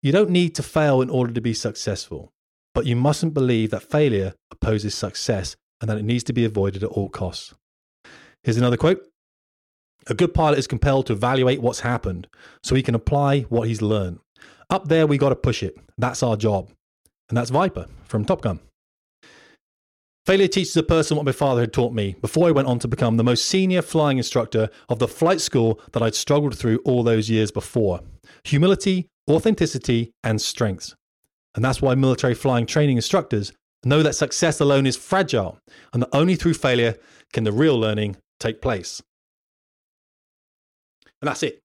[0.05, 2.31] You don't need to fail in order to be successful,
[2.75, 6.83] but you mustn't believe that failure opposes success and that it needs to be avoided
[6.83, 7.55] at all costs.
[8.43, 9.01] Here's another quote
[10.07, 12.29] A good pilot is compelled to evaluate what's happened
[12.63, 14.19] so he can apply what he's learned.
[14.69, 15.75] Up there, we got to push it.
[15.97, 16.69] That's our job.
[17.31, 18.61] And that's Viper from Top Gun.
[20.27, 22.89] Failure teaches a person what my father had taught me before I went on to
[22.89, 27.03] become the most senior flying instructor of the flight school that I'd struggled through all
[27.03, 28.01] those years before
[28.45, 30.95] humility, authenticity, and strength.
[31.55, 33.53] And that's why military flying training instructors
[33.85, 35.59] Know that success alone is fragile,
[35.93, 36.97] and that only through failure
[37.33, 39.03] can the real learning take place.
[41.21, 41.61] And that's it.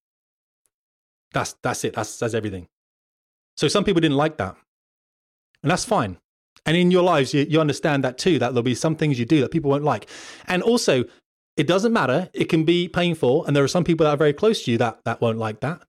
[1.33, 1.93] That's that's it.
[1.93, 2.67] That's that's everything.
[3.55, 4.55] So some people didn't like that.
[5.63, 6.17] And that's fine.
[6.65, 9.25] And in your lives, you, you understand that too, that there'll be some things you
[9.25, 10.09] do that people won't like.
[10.47, 11.05] And also,
[11.57, 12.29] it doesn't matter.
[12.33, 13.45] It can be painful.
[13.45, 15.61] And there are some people that are very close to you that, that won't like
[15.61, 15.81] that.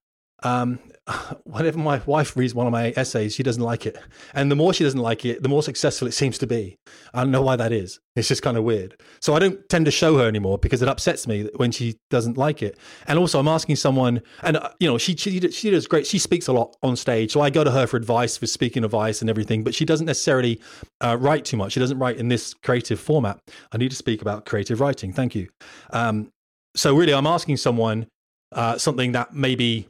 [0.43, 0.79] Um,
[1.45, 3.99] whenever my wife reads one of my essays, she doesn't like it.
[4.35, 6.77] And the more she doesn't like it, the more successful it seems to be.
[7.15, 8.01] I don't know why that is.
[8.17, 9.01] It's just kind of weird.
[9.21, 12.37] So I don't tend to show her anymore because it upsets me when she doesn't
[12.37, 12.79] like it.
[13.07, 16.07] And also, I'm asking someone, and uh, you know, she, she she does great.
[16.07, 18.85] She speaks a lot on stage, so I go to her for advice for speaking
[18.85, 19.65] advice and everything.
[19.65, 20.61] But she doesn't necessarily
[21.01, 21.73] uh, write too much.
[21.73, 23.39] She doesn't write in this creative format.
[23.73, 25.13] I need to speak about creative writing.
[25.13, 25.49] Thank you.
[25.91, 26.31] Um,
[26.77, 28.07] so really, I'm asking someone
[28.53, 29.89] uh, something that maybe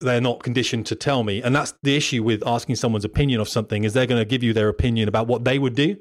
[0.00, 1.42] they're not conditioned to tell me.
[1.42, 4.42] And that's the issue with asking someone's opinion of something is they're going to give
[4.42, 5.96] you their opinion about what they would do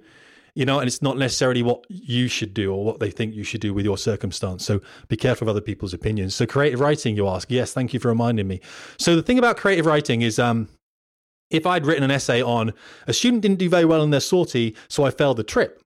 [0.58, 3.44] you know and it's not necessarily what you should do or what they think you
[3.44, 4.66] should do with your circumstance.
[4.66, 6.34] So be careful of other people's opinions.
[6.34, 7.52] So creative writing you ask.
[7.52, 8.60] Yes thank you for reminding me.
[8.98, 10.68] So the thing about creative writing is um
[11.52, 12.74] if i'd written an essay on
[13.06, 15.80] a student didn't do very well in their sortie so i failed the trip.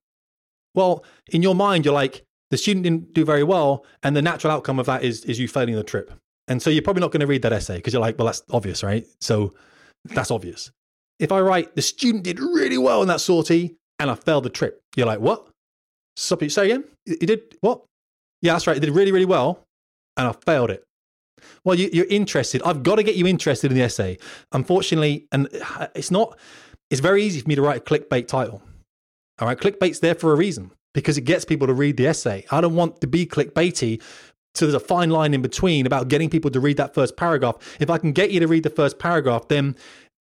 [0.73, 4.53] Well in your mind you're like the student didn't do very well and the natural
[4.53, 6.13] outcome of that is is you failing the trip
[6.51, 8.43] and so you're probably not going to read that essay because you're like, well, that's
[8.51, 9.07] obvious, right?
[9.21, 9.53] So
[10.03, 10.69] that's obvious.
[11.17, 14.49] If I write, the student did really well in that sortie and I failed the
[14.49, 15.47] trip, you're like, what?
[16.17, 16.51] It.
[16.51, 16.83] Say again?
[17.05, 17.85] He did what?
[18.41, 18.73] Yeah, that's right.
[18.73, 19.63] He did really, really well
[20.17, 20.83] and I failed it.
[21.63, 22.61] Well, you, are interested.
[22.63, 24.17] I've got to get you interested in the essay.
[24.51, 25.47] Unfortunately, and
[25.79, 26.37] uh, it's not,
[26.89, 28.61] it's very easy for me to write a clickbait title.
[29.39, 32.45] All right, clickbait's there for a reason because it gets people to read the essay.
[32.51, 34.01] I don't want to be clickbaity
[34.53, 37.57] so there's a fine line in between about getting people to read that first paragraph.
[37.79, 39.75] If I can get you to read the first paragraph, then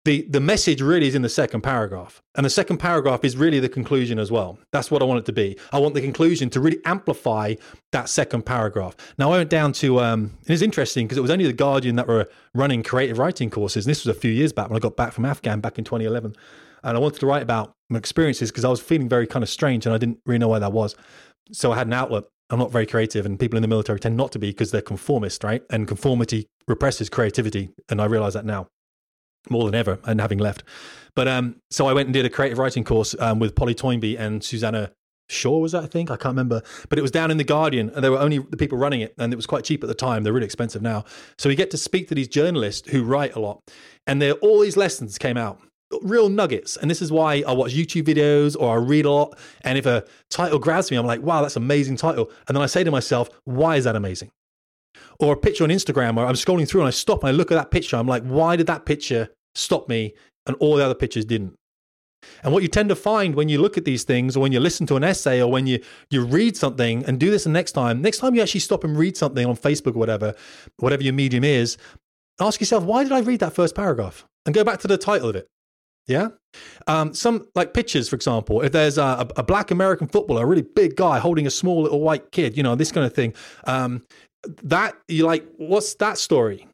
[0.05, 2.23] the, the message really is in the second paragraph.
[2.35, 4.59] And the second paragraph is really the conclusion as well.
[4.73, 5.59] That's what I want it to be.
[5.73, 7.57] I want the conclusion to really amplify
[7.93, 8.97] that second paragraph.
[9.19, 11.97] Now, I went down to, um, and it's interesting because it was only The Guardian
[11.97, 13.85] that were running creative writing courses.
[13.85, 15.85] And this was a few years back when I got back from Afghan back in
[15.85, 16.35] 2011.
[16.85, 19.49] And I wanted to write about my experiences because I was feeling very kind of
[19.51, 20.95] strange and I didn't really know why that was.
[21.53, 22.25] So I had an outlet.
[22.51, 24.81] I'm not very creative, and people in the military tend not to be because they're
[24.81, 25.63] conformist, right?
[25.71, 28.69] And conformity represses creativity, and I realize that now
[29.51, 30.63] more than ever, and having left.
[31.15, 34.17] But um, so I went and did a creative writing course um, with Polly Toynbee
[34.17, 34.93] and Susanna
[35.31, 37.91] Shaw was that I think I can't remember, but it was down in the Guardian,
[37.91, 39.95] and there were only the people running it, and it was quite cheap at the
[39.95, 40.23] time.
[40.23, 41.05] They're really expensive now,
[41.37, 43.61] so we get to speak to these journalists who write a lot,
[44.07, 45.61] and there all these lessons came out
[46.03, 46.77] real nuggets.
[46.77, 49.38] And this is why I watch YouTube videos or I read a lot.
[49.62, 52.31] And if a title grabs me, I'm like, wow, that's an amazing title.
[52.46, 54.31] And then I say to myself, why is that amazing?
[55.20, 57.51] Or a picture on Instagram where I'm scrolling through and I stop and I look
[57.51, 57.96] at that picture.
[57.96, 60.14] I'm like, why did that picture stop me
[60.46, 61.55] and all the other pictures didn't?
[62.42, 64.59] And what you tend to find when you look at these things, or when you
[64.59, 67.72] listen to an essay, or when you you read something, and do this the next
[67.72, 68.03] time.
[68.03, 70.35] Next time you actually stop and read something on Facebook or whatever,
[70.79, 71.77] whatever your medium is,
[72.40, 74.27] ask yourself, why did I read that first paragraph?
[74.46, 75.46] And go back to the title of it.
[76.09, 76.29] Yeah.
[76.87, 80.62] Um, some like pictures, for example, if there's a, a, black American footballer, a really
[80.62, 83.35] big guy holding a small little white kid, you know, this kind of thing.
[83.64, 84.05] Um,
[84.62, 86.67] that you like, what's that story?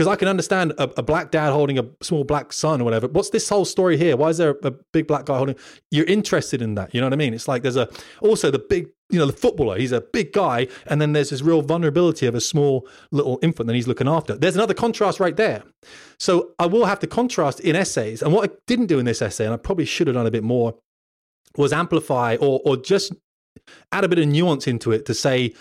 [0.00, 3.06] Because I can understand a, a, black dad holding a small black son or whatever.
[3.06, 4.16] What's this whole story here?
[4.16, 5.56] Why is there a, a big black guy holding?
[5.90, 6.94] You're interested in that.
[6.94, 7.34] You know what I mean?
[7.34, 7.86] It's like there's a
[8.22, 11.42] also the big you know, the footballer, he's a big guy, and then there's this
[11.42, 14.34] real vulnerability of a small little infant that he's looking after.
[14.34, 15.64] There's another contrast right there.
[16.18, 18.22] So I will have to contrast in essays.
[18.22, 20.30] And what I didn't do in this essay, and I probably should have done a
[20.30, 20.76] bit more,
[21.58, 23.12] was amplify or or just
[23.92, 25.52] add a bit of nuance into it to say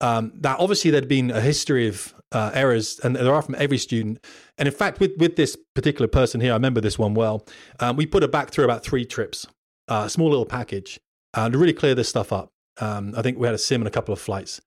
[0.00, 3.78] um, that obviously there'd been a history of uh, errors, and there are from every
[3.78, 4.24] student.
[4.58, 7.46] And in fact, with with this particular person here, I remember this one well.
[7.80, 9.46] Um, we put her back through about three trips,
[9.88, 11.00] uh, small little package,
[11.34, 12.50] uh, to really clear this stuff up.
[12.78, 14.60] Um, I think we had a sim and a couple of flights.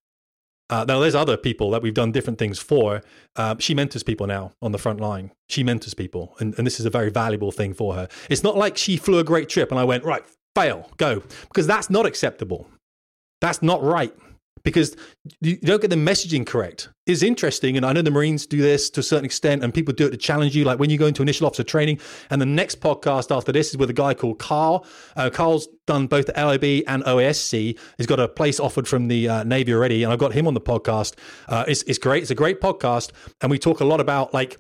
[0.72, 3.02] Uh, now, there's other people that we've done different things for.
[3.36, 5.32] Uh, she mentors people now on the front line.
[5.50, 8.08] She mentors people, and, and this is a very valuable thing for her.
[8.30, 10.24] It's not like she flew a great trip and I went, right,
[10.56, 12.68] fail, go, because that's not acceptable.
[13.42, 14.14] That's not right
[14.64, 14.96] because
[15.42, 16.90] you don't get the messaging correct.
[17.06, 19.94] It's interesting, and I know the Marines do this to a certain extent, and people
[19.94, 20.64] do it to challenge you.
[20.64, 23.78] Like when you go into initial officer training, and the next podcast after this is
[23.78, 24.86] with a guy called Carl.
[25.16, 27.78] Uh, Carl's done both the AIB and OASC.
[27.98, 30.54] He's got a place offered from the uh, Navy already, and I've got him on
[30.54, 31.16] the podcast.
[31.48, 32.22] Uh, it's, it's great.
[32.22, 34.58] It's a great podcast, and we talk a lot about like,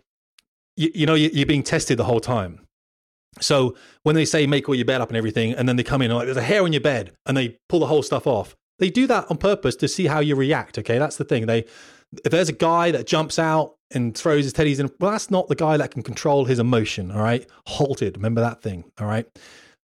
[0.75, 2.61] you, you know, you're being tested the whole time.
[3.41, 6.01] So when they say make all your bed up and everything, and then they come
[6.01, 8.27] in and like there's a hair on your bed, and they pull the whole stuff
[8.27, 8.55] off.
[8.79, 10.79] They do that on purpose to see how you react.
[10.79, 11.45] Okay, that's the thing.
[11.45, 11.65] They
[12.25, 15.47] if there's a guy that jumps out and throws his teddies in, well, that's not
[15.47, 17.11] the guy that can control his emotion.
[17.11, 18.17] All right, halted.
[18.17, 18.85] Remember that thing.
[18.99, 19.27] All right.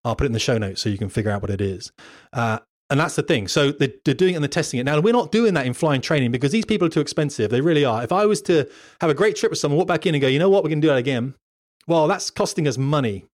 [0.04, 1.92] I'll put it in the show notes so you can figure out what it is.
[2.32, 2.60] Uh,
[2.92, 3.48] and that's the thing.
[3.48, 4.84] So they're, they're doing it and they're testing it.
[4.84, 7.50] Now, we're not doing that in flying training because these people are too expensive.
[7.50, 8.04] They really are.
[8.04, 8.70] If I was to
[9.02, 10.70] have a great trip with someone, walk back in and go, you know what, we're
[10.70, 11.34] going to do that again.
[11.88, 13.26] Well, that's costing us money.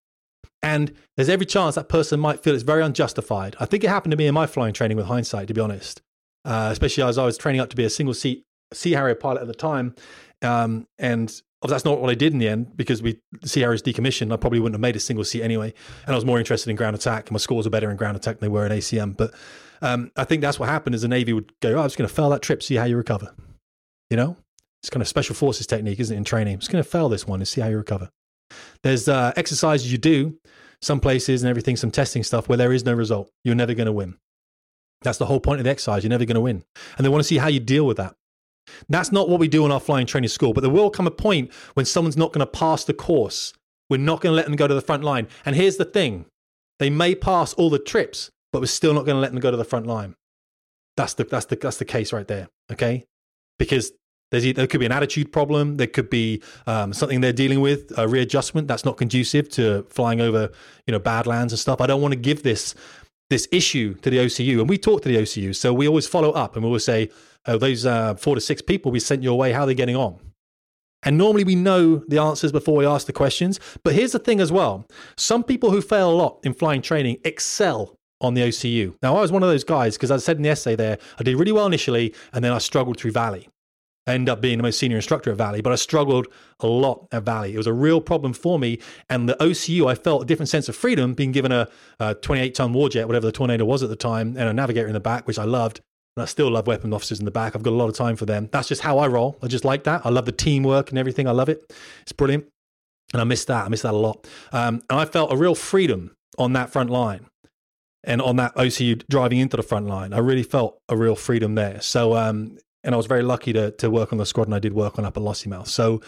[0.64, 3.56] And there's every chance that person might feel it's very unjustified.
[3.60, 6.02] I think it happened to me in my flying training with hindsight, to be honest,
[6.46, 9.42] uh, especially as I was training up to be a single seat Sea Harrier pilot
[9.42, 9.96] at the time.
[10.42, 11.30] Um, and
[11.68, 14.34] that's not what I did in the end because we Sea Harriers decommissioned.
[14.34, 15.74] I probably wouldn't have made a single seat anyway.
[16.06, 17.28] And I was more interested in ground attack.
[17.28, 19.16] And my scores were better in ground attack than they were in ACM.
[19.16, 19.34] But
[19.82, 22.08] um, I think that's what happened is the Navy would go, oh, I'm just going
[22.08, 23.34] to fail that trip, see how you recover.
[24.10, 24.38] You know,
[24.82, 26.56] it's kind of special forces technique, isn't it, in training?
[26.56, 28.10] I'm just going to fail this one and see how you recover.
[28.84, 30.38] There's uh, exercises you do,
[30.82, 33.30] some places and everything, some testing stuff where there is no result.
[33.44, 34.18] You're never going to win.
[35.02, 36.04] That's the whole point of the exercise.
[36.04, 36.64] You're never going to win.
[36.98, 38.16] And they want to see how you deal with that.
[38.90, 41.12] That's not what we do in our flying training school, but there will come a
[41.12, 43.54] point when someone's not going to pass the course.
[43.90, 45.28] We're not going to let them go to the front line.
[45.46, 46.26] And here's the thing
[46.80, 49.52] they may pass all the trips, but we're still not going to let them go
[49.52, 50.16] to the front line.
[50.98, 52.48] That's the, that's the, that's the case right there.
[52.72, 53.06] Okay.
[53.58, 53.92] Because
[54.32, 55.78] there's, there could be an attitude problem.
[55.78, 60.22] There could be um, something they're dealing with, a readjustment that's not conducive to flying
[60.22, 60.50] over,
[60.88, 61.82] you know, badlands and stuff.
[61.82, 62.74] I don't want to give this
[63.30, 66.32] this issue to the OCU, and we talk to the OCU, so we always follow
[66.32, 67.10] up and we always say,
[67.46, 69.96] "Oh, those uh, four to six people we sent your way, how are they getting
[69.96, 70.20] on?"
[71.04, 73.60] And normally we know the answers before we ask the questions.
[73.84, 74.86] But here's the thing as well:
[75.18, 78.96] some people who fail a lot in flying training excel on the OCU.
[79.02, 81.24] Now, I was one of those guys because I said in the essay there, I
[81.24, 83.50] did really well initially, and then I struggled through Valley.
[84.08, 86.28] I ended up being the most senior instructor at Valley, but I struggled
[86.60, 87.54] a lot at Valley.
[87.54, 88.80] It was a real problem for me.
[89.10, 91.68] And the OCU, I felt a different sense of freedom being given a,
[92.00, 94.94] a 28 ton warjet, whatever the Tornado was at the time, and a navigator in
[94.94, 95.82] the back, which I loved.
[96.18, 97.56] And I still love weapon officers in the back.
[97.56, 98.50] I've got a lot of time for them.
[98.52, 99.38] That's just how I roll.
[99.42, 100.06] I just like that.
[100.06, 101.28] I love the teamwork and everything.
[101.28, 101.72] I love it.
[102.02, 102.46] It's brilliant.
[103.14, 103.66] And I miss that.
[103.66, 104.28] I miss that a lot.
[104.52, 107.28] Um, and I felt a real freedom on that front line
[108.04, 110.12] and on that OCU driving into the front line.
[110.12, 111.82] I really felt a real freedom there.
[111.82, 114.60] So um, and I was very lucky to to work on the squadron and I
[114.60, 115.68] did work on up at Lossiemouth.
[115.68, 116.02] So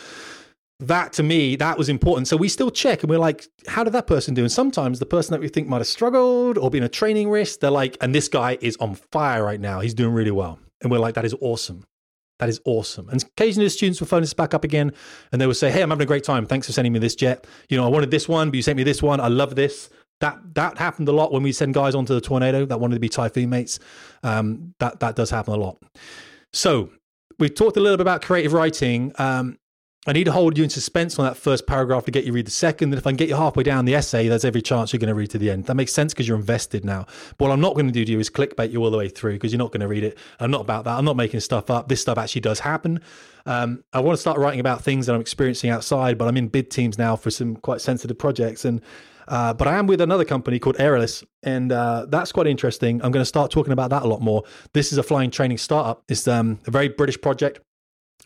[0.80, 2.28] that to me, that was important.
[2.28, 4.42] So we still check and we're like, how did that person do?
[4.42, 7.60] And sometimes the person that we think might have struggled or been a training risk,
[7.60, 9.80] they're like, and this guy is on fire right now.
[9.80, 10.60] He's doing really well.
[10.82, 11.86] And we're like, that is awesome.
[12.40, 13.08] That is awesome.
[13.10, 14.92] And occasionally the students will phone us back up again
[15.32, 16.46] and they will say, Hey, I'm having a great time.
[16.46, 17.48] Thanks for sending me this jet.
[17.70, 19.20] You know, I wanted this one, but you sent me this one.
[19.20, 19.90] I love this.
[20.20, 23.00] That that happened a lot when we send guys onto the tornado that wanted to
[23.00, 23.80] be typhoon mates.
[24.24, 25.78] Um, that that does happen a lot.
[26.54, 26.92] So
[27.40, 29.12] we've talked a little bit about creative writing.
[29.18, 29.58] Um,
[30.06, 32.46] I need to hold you in suspense on that first paragraph to get you read
[32.46, 32.92] the second.
[32.92, 35.08] And if I can get you halfway down the essay, there's every chance you're going
[35.08, 35.66] to read to the end.
[35.66, 37.06] That makes sense because you're invested now.
[37.38, 39.08] But what I'm not going to do to you is clickbait you all the way
[39.08, 40.18] through because you're not going to read it.
[40.42, 40.98] I'm not about that.
[40.98, 41.88] I'm not making stuff up.
[41.88, 43.00] This stuff actually does happen.
[43.46, 46.50] Um, I want to start writing about things that I'm experiencing outside, but I'm in
[46.50, 48.66] bid teams now for some quite sensitive projects.
[48.66, 48.82] And
[49.28, 53.02] uh, but I am with another company called Aeralis, and uh, that's quite interesting.
[53.04, 54.44] I'm going to start talking about that a lot more.
[54.74, 56.04] This is a flying training startup.
[56.08, 57.60] It's um, a very British project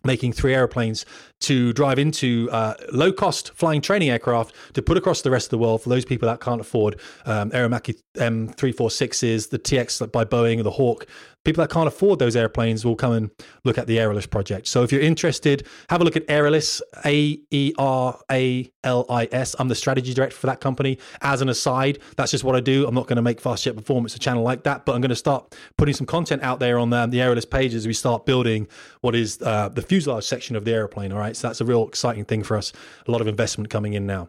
[0.03, 1.05] making three airplanes
[1.41, 5.51] to drive into uh, low cost flying training aircraft to put across the rest of
[5.51, 10.63] the world for those people that can't afford um, Aermacchi M346s, the TX by Boeing,
[10.63, 11.07] the Hawk
[11.47, 13.31] people that can't afford those airplanes will come and
[13.63, 14.67] look at the Aeralis project.
[14.67, 19.29] So if you're interested, have a look at Aeralis, A E R A L I
[19.31, 19.55] S.
[19.57, 20.99] I'm the strategy director for that company.
[21.21, 22.85] As an aside, that's just what I do.
[22.85, 25.07] I'm not going to make Fast Jet Performance a channel like that, but I'm going
[25.07, 28.25] to start putting some content out there on um, the Aeralis page as we start
[28.25, 28.67] building
[28.99, 31.13] what is uh, the fuselage section of the airplane.
[31.13, 32.73] All right, so that's a real exciting thing for us.
[33.07, 34.27] A lot of investment coming in now.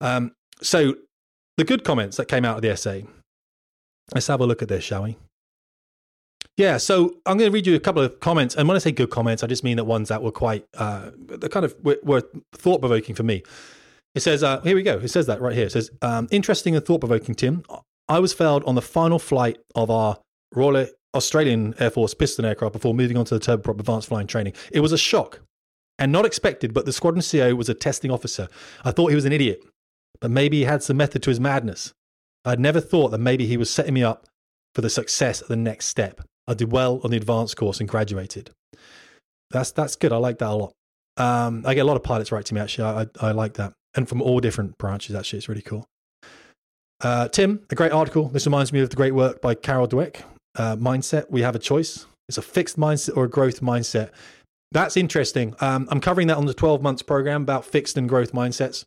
[0.00, 0.96] Um, so
[1.56, 3.06] the good comments that came out of the essay.
[4.12, 5.16] Let's have a look at this, shall we?
[6.58, 8.92] Yeah, so I'm going to read you a couple of comments, and when I say
[8.92, 11.98] good comments, I just mean that ones that were quite, uh, the kind of were,
[12.02, 12.22] were
[12.52, 13.42] thought provoking for me.
[14.14, 14.98] It says, uh, here we go.
[14.98, 15.66] It says that right here.
[15.66, 17.62] It says, um, interesting and thought provoking, Tim.
[18.08, 20.18] I was failed on the final flight of our
[20.54, 24.52] Royal Australian Air Force piston aircraft before moving on to the turboprop advanced flying training.
[24.70, 25.40] It was a shock
[25.98, 28.48] and not expected, but the squadron CO was a testing officer.
[28.84, 29.62] I thought he was an idiot,
[30.20, 31.94] but maybe he had some method to his madness.
[32.44, 34.26] I'd never thought that maybe he was setting me up
[34.74, 36.20] for the success of the next step.
[36.48, 38.50] I did well on the advanced course and graduated.
[39.50, 40.12] That's that's good.
[40.12, 40.72] I like that a lot.
[41.16, 42.84] Um, I get a lot of pilots write to me actually.
[42.84, 45.14] I, I, I like that, and from all different branches.
[45.14, 45.86] Actually, it's really cool.
[47.00, 48.28] Uh, Tim, a great article.
[48.28, 50.22] This reminds me of the great work by Carol Dweck.
[50.54, 51.30] Uh, mindset.
[51.30, 52.06] We have a choice.
[52.28, 54.10] It's a fixed mindset or a growth mindset.
[54.70, 55.54] That's interesting.
[55.60, 58.84] Um, I'm covering that on the 12 months program about fixed and growth mindsets.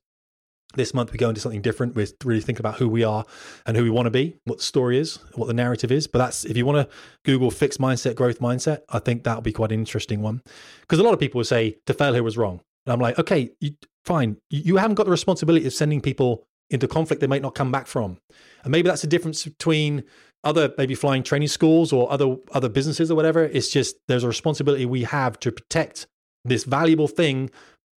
[0.76, 1.96] This month we go into something different.
[1.96, 3.26] We really think about who we are
[3.66, 6.08] and who we want to be, what the story is, what the narrative is.
[6.08, 9.54] But that's if you want to Google fixed mindset, growth mindset, I think that'll be
[9.54, 10.42] quite an interesting one.
[10.82, 12.62] Because a lot of people will say to fail here was wrong.
[12.86, 13.72] And I'm like, okay, you,
[14.06, 14.38] fine.
[14.50, 17.88] You haven't got the responsibility of sending people into conflict they might not come back
[17.88, 18.18] from.
[18.64, 20.04] And maybe that's the difference between
[20.44, 23.44] other maybe flying training schools or other other businesses or whatever.
[23.44, 26.08] It's just there's a responsibility we have to protect
[26.44, 27.50] this valuable thing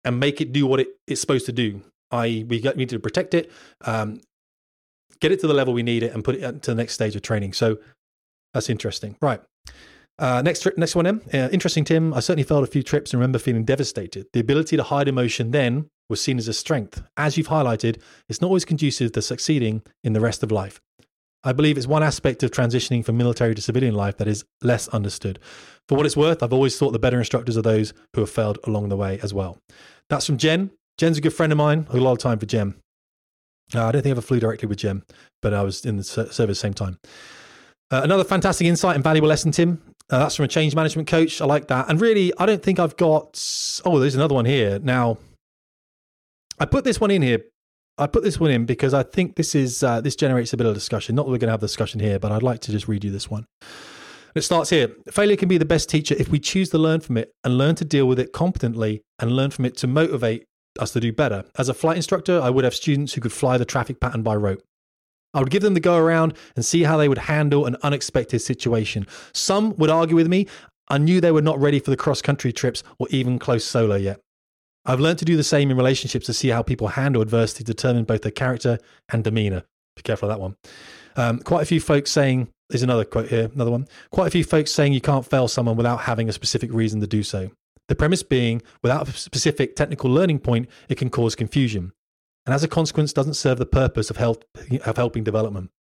[0.04, 1.82] and make it do what it, it's supposed to do.
[2.11, 3.50] I we need to protect it,
[3.84, 4.20] um,
[5.20, 7.16] get it to the level we need it, and put it to the next stage
[7.16, 7.52] of training.
[7.52, 7.78] So
[8.54, 9.40] that's interesting, right?
[10.18, 11.20] Uh, next, trip, next one, M.
[11.32, 12.14] Uh, interesting, Tim.
[12.14, 14.26] I certainly failed a few trips and remember feeling devastated.
[14.32, 17.02] The ability to hide emotion then was seen as a strength.
[17.18, 20.80] As you've highlighted, it's not always conducive to succeeding in the rest of life.
[21.44, 24.88] I believe it's one aspect of transitioning from military to civilian life that is less
[24.88, 25.38] understood.
[25.86, 28.59] For what it's worth, I've always thought the better instructors are those who have failed
[28.64, 29.59] along the way as well.
[30.09, 30.70] That's from Jen.
[30.99, 31.86] Jen's a good friend of mine.
[31.90, 32.74] A lot of time for Jen.
[33.74, 35.03] Uh, I don't think I ever flew directly with Jen,
[35.42, 36.99] but I was in the service the same time.
[37.90, 39.82] Uh, another fantastic insight and valuable lesson, Tim.
[40.09, 41.40] Uh, that's from a change management coach.
[41.40, 41.88] I like that.
[41.88, 43.42] And really, I don't think I've got.
[43.84, 44.78] Oh, there's another one here.
[44.78, 45.18] Now,
[46.59, 47.40] I put this one in here.
[47.99, 50.66] I put this one in because I think this is uh, this generates a bit
[50.66, 51.14] of discussion.
[51.16, 53.05] Not that we're going to have the discussion here, but I'd like to just read
[53.05, 53.47] you this one.
[54.34, 54.92] It starts here.
[55.11, 57.74] Failure can be the best teacher if we choose to learn from it and learn
[57.76, 60.44] to deal with it competently and learn from it to motivate
[60.78, 61.44] us to do better.
[61.58, 64.36] As a flight instructor, I would have students who could fly the traffic pattern by
[64.36, 64.62] rote.
[65.34, 68.40] I would give them the go around and see how they would handle an unexpected
[68.40, 69.06] situation.
[69.34, 70.46] Some would argue with me.
[70.88, 73.96] I knew they were not ready for the cross country trips or even close solo
[73.96, 74.20] yet.
[74.86, 78.04] I've learned to do the same in relationships to see how people handle adversity, determine
[78.04, 78.78] both their character
[79.12, 79.64] and demeanor.
[79.96, 80.56] Be careful of that one.
[81.16, 83.88] Um, quite a few folks saying, there's another quote here, another one.
[84.10, 87.06] Quite a few folks saying you can't fail someone without having a specific reason to
[87.06, 87.50] do so.
[87.89, 91.93] The premise being, without a specific technical learning point, it can cause confusion.
[92.45, 94.45] And as a consequence, doesn't serve the purpose of, help,
[94.84, 95.70] of helping development.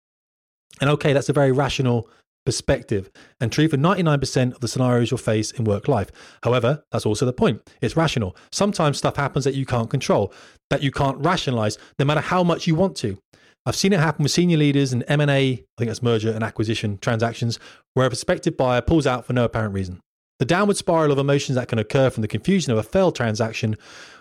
[0.80, 2.08] And okay, that's a very rational
[2.44, 6.10] perspective and true for 99% of the scenarios you'll face in work life.
[6.44, 7.60] However, that's also the point.
[7.82, 8.36] It's rational.
[8.52, 10.32] Sometimes stuff happens that you can't control,
[10.70, 13.18] that you can't rationalize, no matter how much you want to.
[13.66, 16.98] I've seen it happen with senior leaders in M&A, I think that's merger and acquisition
[16.98, 17.58] transactions,
[17.94, 20.00] where a prospective buyer pulls out for no apparent reason.
[20.38, 23.76] The downward spiral of emotions that can occur from the confusion of a failed transaction,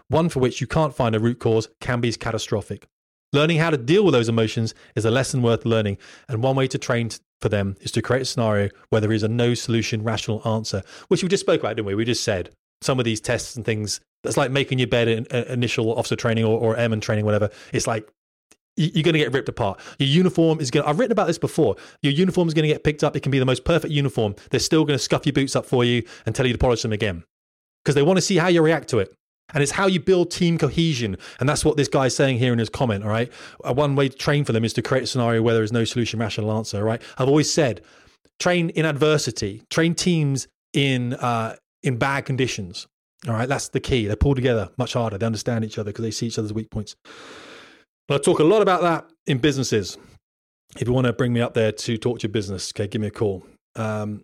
[0.07, 2.87] one for which you can't find a root cause, can be catastrophic.
[3.33, 5.97] Learning how to deal with those emotions is a lesson worth learning,
[6.29, 7.09] and one way to train
[7.41, 10.81] for them is to create a scenario where there is a no solution rational answer,
[11.09, 11.95] which we just spoke about, didn't we?
[11.95, 12.51] We just said
[12.81, 13.99] some of these tests and things.
[14.23, 17.49] That's like making your bed in, uh, initial officer training or, or airman training, whatever.
[17.73, 18.07] It's like
[18.75, 19.79] you're going to get ripped apart.
[19.99, 21.75] Your uniform is going to, I've written about this before.
[22.01, 23.15] Your uniform is going to get picked up.
[23.15, 24.35] It can be the most perfect uniform.
[24.51, 26.81] They're still going to scuff your boots up for you and tell you to polish
[26.81, 27.23] them again
[27.83, 29.13] because they want to see how you react to it.
[29.53, 31.17] And it's how you build team cohesion.
[31.39, 33.31] And that's what this guy's saying here in his comment, all right?
[33.61, 35.85] One way to train for them is to create a scenario where there is no
[35.85, 37.01] solution, rational answer, right?
[37.17, 37.81] I've always said,
[38.39, 42.87] train in adversity, train teams in, uh, in bad conditions.
[43.27, 44.07] All right, that's the key.
[44.07, 45.17] They pull together much harder.
[45.17, 46.95] They understand each other because they see each other's weak points.
[48.07, 49.97] But I talk a lot about that in businesses.
[50.77, 53.01] If you want to bring me up there to talk to your business, okay, give
[53.01, 53.45] me a call.
[53.75, 54.23] Um,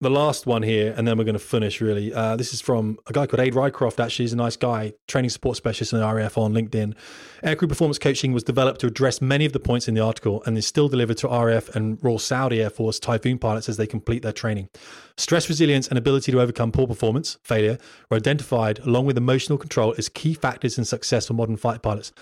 [0.00, 2.12] the last one here, and then we're going to finish really.
[2.12, 3.98] Uh, this is from a guy called Ade Rycroft.
[4.04, 6.94] Actually, he's a nice guy, training support specialist in the RAF on LinkedIn.
[7.42, 10.58] Aircrew performance coaching was developed to address many of the points in the article and
[10.58, 14.22] is still delivered to RAF and Royal Saudi Air Force Typhoon pilots as they complete
[14.22, 14.68] their training.
[15.16, 17.78] Stress resilience and ability to overcome poor performance, failure,
[18.10, 22.12] were identified along with emotional control as key factors in success for modern fighter pilots.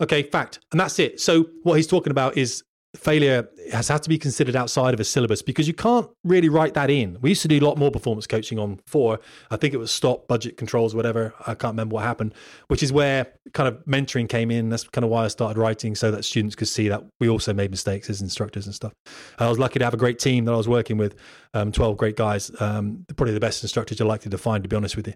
[0.00, 0.60] Okay, fact.
[0.72, 1.20] And that's it.
[1.20, 2.62] So what he's talking about is
[2.96, 6.74] failure has had to be considered outside of a syllabus because you can't really write
[6.74, 7.18] that in.
[7.20, 9.20] We used to do a lot more performance coaching on four.
[9.50, 11.32] I think it was stop, budget controls, whatever.
[11.40, 12.34] I can't remember what happened,
[12.66, 14.70] which is where kind of mentoring came in.
[14.70, 17.52] That's kind of why I started writing so that students could see that we also
[17.52, 18.92] made mistakes as instructors and stuff.
[19.38, 21.14] And I was lucky to have a great team that I was working with,
[21.54, 24.74] um, 12 great guys, um, probably the best instructors you're likely to find, to be
[24.74, 25.14] honest with you.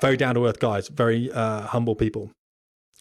[0.00, 2.32] Very down to earth guys, very uh, humble people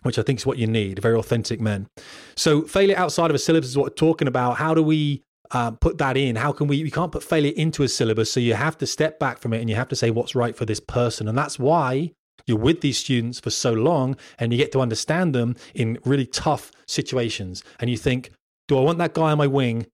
[0.04, 1.88] which I think is what you need, very authentic men.
[2.36, 4.58] So failure outside of a syllabus is what we're talking about.
[4.58, 5.22] How do we
[5.52, 6.36] uh, put that in?
[6.36, 6.84] How can we?
[6.84, 9.60] We can't put failure into a syllabus, so you have to step back from it
[9.60, 12.12] and you have to say what's right for this person, and that's why
[12.47, 16.26] you're with these students for so long, and you get to understand them in really
[16.26, 18.32] tough situations, and you think,
[18.68, 19.86] do I want that guy on my wing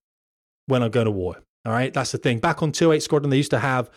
[0.66, 1.36] when I'm going to war?
[1.66, 2.38] All right, that's the thing.
[2.38, 3.90] Back on 28 Squadron, they used to have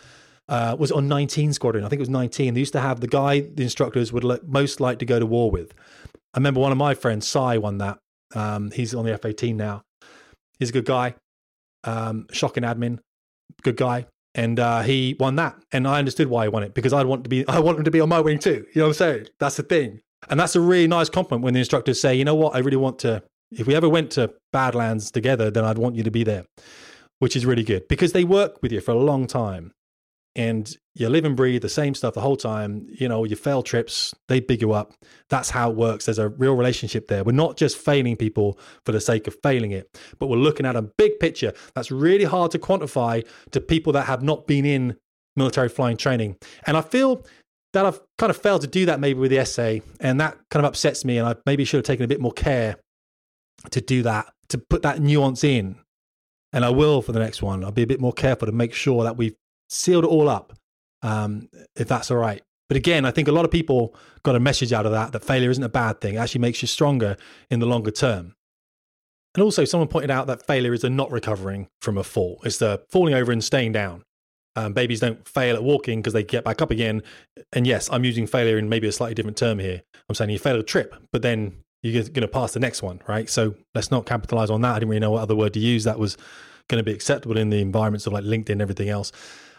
[0.48, 1.84] uh, was on 19 Squadron.
[1.84, 2.54] I think it was 19.
[2.54, 5.50] They used to have the guy the instructors would most like to go to war
[5.50, 5.74] with.
[6.34, 7.98] I remember one of my friends, Sai, won that.
[8.34, 9.82] Um, he's on the F 18 now.
[10.58, 11.14] He's a good guy,
[11.84, 12.98] um, shocking admin,
[13.62, 14.06] good guy.
[14.34, 15.56] And uh, he won that.
[15.72, 17.84] And I understood why he won it because I want to be, I want him
[17.84, 18.64] to be on my wing too.
[18.72, 19.26] You know what I'm saying?
[19.38, 20.00] That's the thing.
[20.30, 22.76] And that's a really nice compliment when the instructors say, you know what, I really
[22.76, 26.24] want to, if we ever went to Badlands together, then I'd want you to be
[26.24, 26.44] there,
[27.18, 29.72] which is really good because they work with you for a long time.
[30.34, 32.86] And you live and breathe the same stuff the whole time.
[32.88, 34.92] You know, you fail trips, they big you up.
[35.28, 36.06] That's how it works.
[36.06, 37.24] There's a real relationship there.
[37.24, 40.76] We're not just failing people for the sake of failing it, but we're looking at
[40.76, 44.96] a big picture that's really hard to quantify to people that have not been in
[45.36, 46.36] military flying training.
[46.66, 47.24] And I feel
[47.72, 50.64] that I've kind of failed to do that maybe with the essay, and that kind
[50.64, 51.18] of upsets me.
[51.18, 52.76] And I maybe should have taken a bit more care
[53.70, 55.78] to do that, to put that nuance in.
[56.52, 57.64] And I will for the next one.
[57.64, 59.34] I'll be a bit more careful to make sure that we've
[59.72, 60.52] sealed it all up,
[61.02, 62.42] um, if that's all right.
[62.68, 65.24] But again, I think a lot of people got a message out of that that
[65.24, 66.14] failure isn't a bad thing.
[66.14, 67.16] It actually makes you stronger
[67.50, 68.34] in the longer term.
[69.34, 72.40] And also, someone pointed out that failure is the not recovering from a fall.
[72.44, 74.02] It's the falling over and staying down.
[74.54, 77.02] Um, babies don't fail at walking because they get back up again.
[77.54, 79.82] And yes, I'm using failure in maybe a slightly different term here.
[80.08, 83.00] I'm saying you fail a trip, but then you're going to pass the next one,
[83.08, 83.28] right?
[83.28, 84.76] So let's not capitalize on that.
[84.76, 86.18] I didn't really know what other word to use that was
[86.68, 89.12] going to be acceptable in the environments of like LinkedIn and everything else.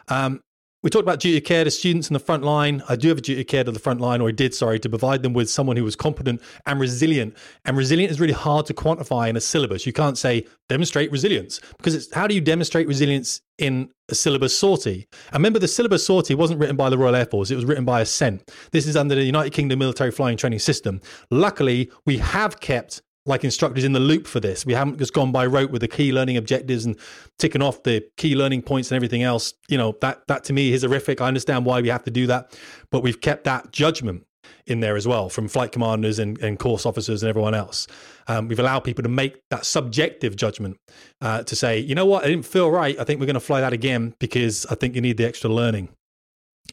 [0.07, 0.41] Um,
[0.83, 2.83] we talked about duty of care to students in the front line.
[2.89, 4.79] I do have a duty of care to the front line, or I did, sorry,
[4.81, 7.37] to provide them with someone who was competent and resilient.
[7.63, 9.85] And resilient is really hard to quantify in a syllabus.
[9.85, 14.57] You can't say demonstrate resilience because it's how do you demonstrate resilience in a syllabus
[14.57, 15.07] sortie?
[15.27, 17.85] And remember, the syllabus sortie wasn't written by the Royal Air Force, it was written
[17.85, 18.51] by Ascent.
[18.71, 20.99] This is under the United Kingdom Military Flying Training System.
[21.31, 24.65] Luckily, we have kept like instructors in the loop for this.
[24.65, 26.97] We haven't just gone by rote with the key learning objectives and
[27.39, 29.53] ticking off the key learning points and everything else.
[29.69, 31.21] You know, that that to me is horrific.
[31.21, 32.57] I understand why we have to do that,
[32.91, 34.25] but we've kept that judgment
[34.65, 37.87] in there as well from flight commanders and, and course officers and everyone else.
[38.27, 40.77] Um, we've allowed people to make that subjective judgment
[41.21, 42.97] uh, to say, you know what, I didn't feel right.
[42.99, 45.49] I think we're going to fly that again because I think you need the extra
[45.49, 45.89] learning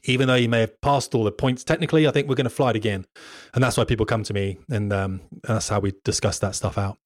[0.05, 2.51] even though you may have passed all the points technically, I think we're going to
[2.51, 3.07] fly it again.
[3.55, 4.59] And that's why people come to me.
[4.70, 6.99] And um, that's how we discuss that stuff out.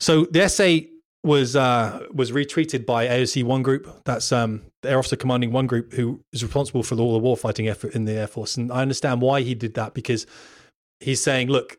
[0.00, 0.90] So the essay
[1.22, 4.04] was uh, was retweeted by AOC One Group.
[4.04, 7.68] That's um, the Air Officer Commanding One Group, who is responsible for all the warfighting
[7.70, 8.56] effort in the Air Force.
[8.56, 10.26] And I understand why he did that because
[11.00, 11.78] he's saying, look,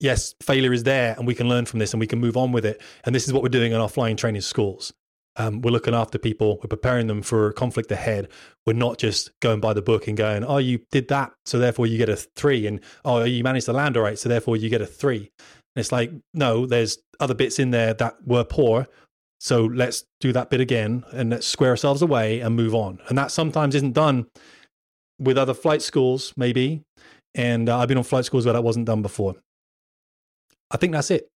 [0.00, 2.52] yes, failure is there and we can learn from this and we can move on
[2.52, 2.82] with it.
[3.04, 4.92] And this is what we're doing in our flying training schools.
[5.36, 6.58] Um, we're looking after people.
[6.62, 8.28] We're preparing them for conflict ahead.
[8.66, 11.86] We're not just going by the book and going, "Oh, you did that, so therefore
[11.86, 14.68] you get a three, and oh, you managed to land all right, so therefore you
[14.68, 15.30] get a three.
[15.76, 18.88] And it's like, no, there's other bits in there that were poor.
[19.38, 22.98] So let's do that bit again and let's square ourselves away and move on.
[23.08, 24.26] And that sometimes isn't done
[25.18, 26.82] with other flight schools, maybe.
[27.34, 29.36] And uh, I've been on flight schools where that wasn't done before.
[30.70, 31.28] I think that's it.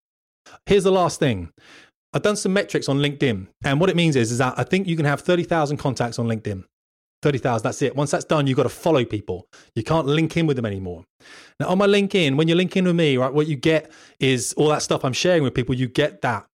[0.67, 1.51] Here's the last thing
[2.15, 3.49] I've done some metrics on LinkedIn.
[3.65, 6.27] And what it means is, is that I think you can have 30,000 contacts on
[6.27, 6.65] LinkedIn.
[7.23, 7.97] 30,000, that's it.
[7.97, 9.49] Once that's done, you've got to follow people.
[9.75, 11.05] You can't link in with them anymore.
[11.59, 13.91] Now, on my LinkedIn, when you link in with me, right, what you get
[14.21, 16.47] is all that stuff I'm sharing with people, you get that.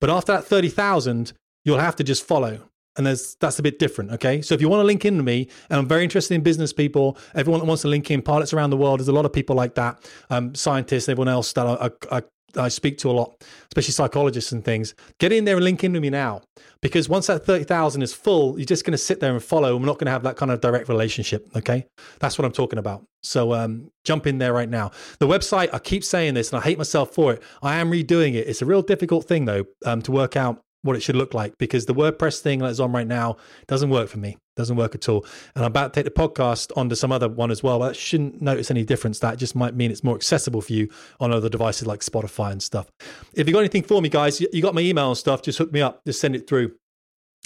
[0.00, 1.32] But after that 30,000,
[1.64, 2.60] you'll have to just follow.
[2.96, 4.40] And there's, that's a bit different, okay?
[4.40, 6.72] So if you want to link in with me, and I'm very interested in business
[6.72, 9.32] people, everyone that wants to link in, pilots around the world, there's a lot of
[9.32, 9.98] people like that,
[10.30, 12.22] um, scientists, everyone else that I, I, I
[12.68, 16.02] speak to a lot, especially psychologists and things, get in there and link in with
[16.02, 16.42] me now.
[16.82, 19.74] Because once that 30,000 is full, you're just going to sit there and follow.
[19.74, 21.48] And We're not going to have that kind of direct relationship.
[21.56, 21.86] Okay.
[22.20, 23.04] That's what I'm talking about.
[23.22, 24.92] So um, jump in there right now.
[25.18, 27.42] The website, I keep saying this and I hate myself for it.
[27.62, 28.46] I am redoing it.
[28.46, 31.58] It's a real difficult thing, though, um, to work out what it should look like
[31.58, 34.38] because the WordPress thing that's on right now doesn't work for me.
[34.56, 35.26] Doesn't work at all.
[35.54, 37.78] And I'm about to take the podcast onto some other one as well.
[37.78, 39.18] But shouldn't notice any difference.
[39.18, 40.88] That just might mean it's more accessible for you
[41.20, 42.90] on other devices like Spotify and stuff.
[43.34, 45.72] If you got anything for me, guys, you got my email and stuff, just hook
[45.72, 46.00] me up.
[46.06, 46.74] Just send it through.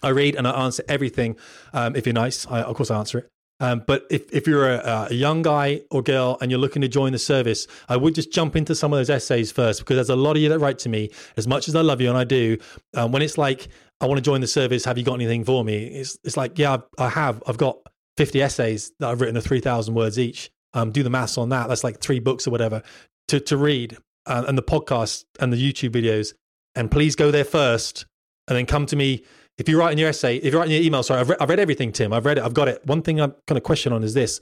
[0.03, 1.37] I read and I answer everything.
[1.73, 3.29] Um, if you're nice, I, of course I answer it.
[3.61, 6.89] Um, but if, if you're a, a, young guy or girl and you're looking to
[6.89, 10.09] join the service, I would just jump into some of those essays first because there's
[10.09, 11.11] a lot of you that write to me.
[11.37, 12.57] As much as I love you and I do,
[12.95, 13.69] um, when it's like,
[14.01, 15.85] I want to join the service, have you got anything for me?
[15.85, 17.43] It's, it's like, yeah, I have.
[17.47, 17.79] I've got
[18.17, 20.51] 50 essays that I've written at 3,000 words each.
[20.73, 21.69] Um, do the maths on that.
[21.69, 22.83] That's like three books or whatever
[23.29, 26.33] to, to read uh, and the podcast and the YouTube videos.
[26.75, 28.07] And please go there first
[28.49, 29.25] and then come to me
[29.61, 31.61] if you're writing your essay, if you're writing your email, sorry, I've, re- I've read
[31.61, 32.15] everything, Tim.
[32.15, 32.45] I've read it.
[32.45, 32.81] I've got it.
[32.87, 34.41] One thing I'm kind of question on is this.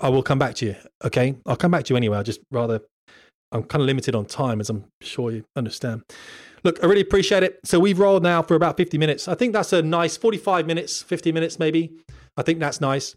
[0.00, 0.76] I will come back to you.
[1.04, 1.36] Okay.
[1.44, 2.16] I'll come back to you anyway.
[2.16, 2.80] I just rather,
[3.52, 6.02] I'm kind of limited on time, as I'm sure you understand.
[6.64, 7.60] Look, I really appreciate it.
[7.66, 9.28] So we've rolled now for about 50 minutes.
[9.28, 11.92] I think that's a nice 45 minutes, 50 minutes maybe.
[12.38, 13.14] I think that's nice.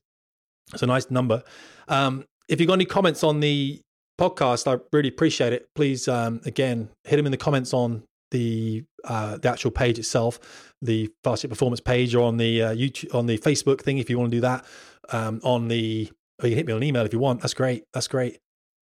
[0.74, 1.44] It's a nice number.
[1.88, 3.80] Um, if you've got any comments on the
[4.20, 5.66] podcast, I really appreciate it.
[5.76, 10.74] Please, um, again, hit them in the comments on the uh, the actual page itself,
[10.82, 14.18] the Fastjet Performance page, or on the uh, YouTube on the Facebook thing if you
[14.20, 14.66] want to do that.
[15.10, 17.42] Um, on the or you hit me on email if you want.
[17.42, 17.84] That's great.
[17.94, 18.40] That's great.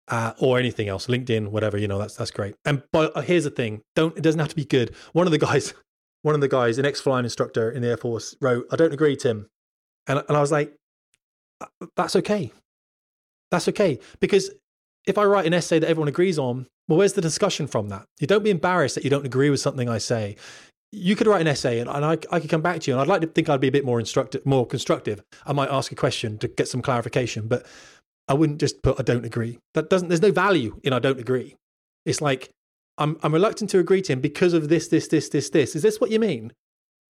[0.08, 1.98] Uh, or anything else, LinkedIn, whatever you know.
[1.98, 2.54] That's that's great.
[2.64, 4.94] And but uh, here's the thing: don't it doesn't have to be good.
[5.12, 5.74] One of the guys,
[6.22, 9.16] one of the guys, an ex-flying instructor in the Air Force, wrote, "I don't agree,
[9.16, 9.48] Tim.
[10.06, 10.76] And, and I was like,
[11.96, 12.52] that's okay.
[13.50, 13.98] That's okay.
[14.20, 14.50] Because
[15.06, 18.06] if I write an essay that everyone agrees on, well, where's the discussion from that?
[18.20, 20.36] You don't be embarrassed that you don't agree with something I say.
[20.92, 23.00] You could write an essay and, and I, I could come back to you, and
[23.00, 25.22] I'd like to think I'd be a bit more instructive, more constructive.
[25.44, 27.66] I might ask a question to get some clarification, but
[28.28, 29.58] I wouldn't just put I don't agree.
[29.74, 30.08] That doesn't.
[30.08, 31.56] There's no value in I don't agree.
[32.04, 32.50] It's like
[32.98, 35.76] I'm I'm reluctant to agree to him because of this, this, this, this, this.
[35.76, 36.52] Is this what you mean?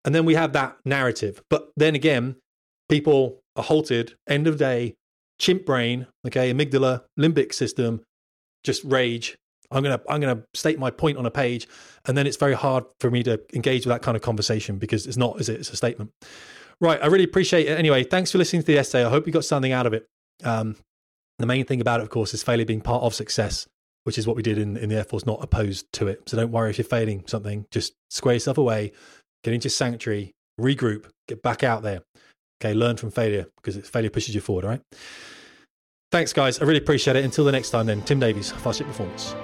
[0.05, 1.43] And then we have that narrative.
[1.49, 2.37] But then again,
[2.89, 4.15] people are halted.
[4.29, 4.95] End of day,
[5.39, 6.07] chimp brain.
[6.27, 8.03] Okay, amygdala, limbic system,
[8.65, 9.37] just rage.
[9.73, 11.67] I'm gonna I'm gonna state my point on a page,
[12.07, 15.07] and then it's very hard for me to engage with that kind of conversation because
[15.07, 15.61] it's not, is it?
[15.61, 16.13] It's a statement.
[16.81, 17.01] Right.
[17.03, 17.79] I really appreciate it.
[17.79, 19.05] Anyway, thanks for listening to the essay.
[19.05, 20.07] I hope you got something out of it.
[20.43, 20.77] Um,
[21.39, 23.69] the main thing about it, of course, is failure being part of success,
[24.05, 26.29] which is what we did in, in the Air Force, not opposed to it.
[26.29, 27.67] So don't worry if you're failing something.
[27.71, 28.93] Just square yourself away,
[29.45, 32.03] get into sanctuary, regroup, get back out there.
[32.61, 34.83] Okay, learn from failure because failure pushes you forward, all right?
[36.13, 36.61] Thanks, guys.
[36.61, 37.25] I really appreciate it.
[37.25, 39.35] Until the next time, then, Tim Davies, Fast Jet Performance.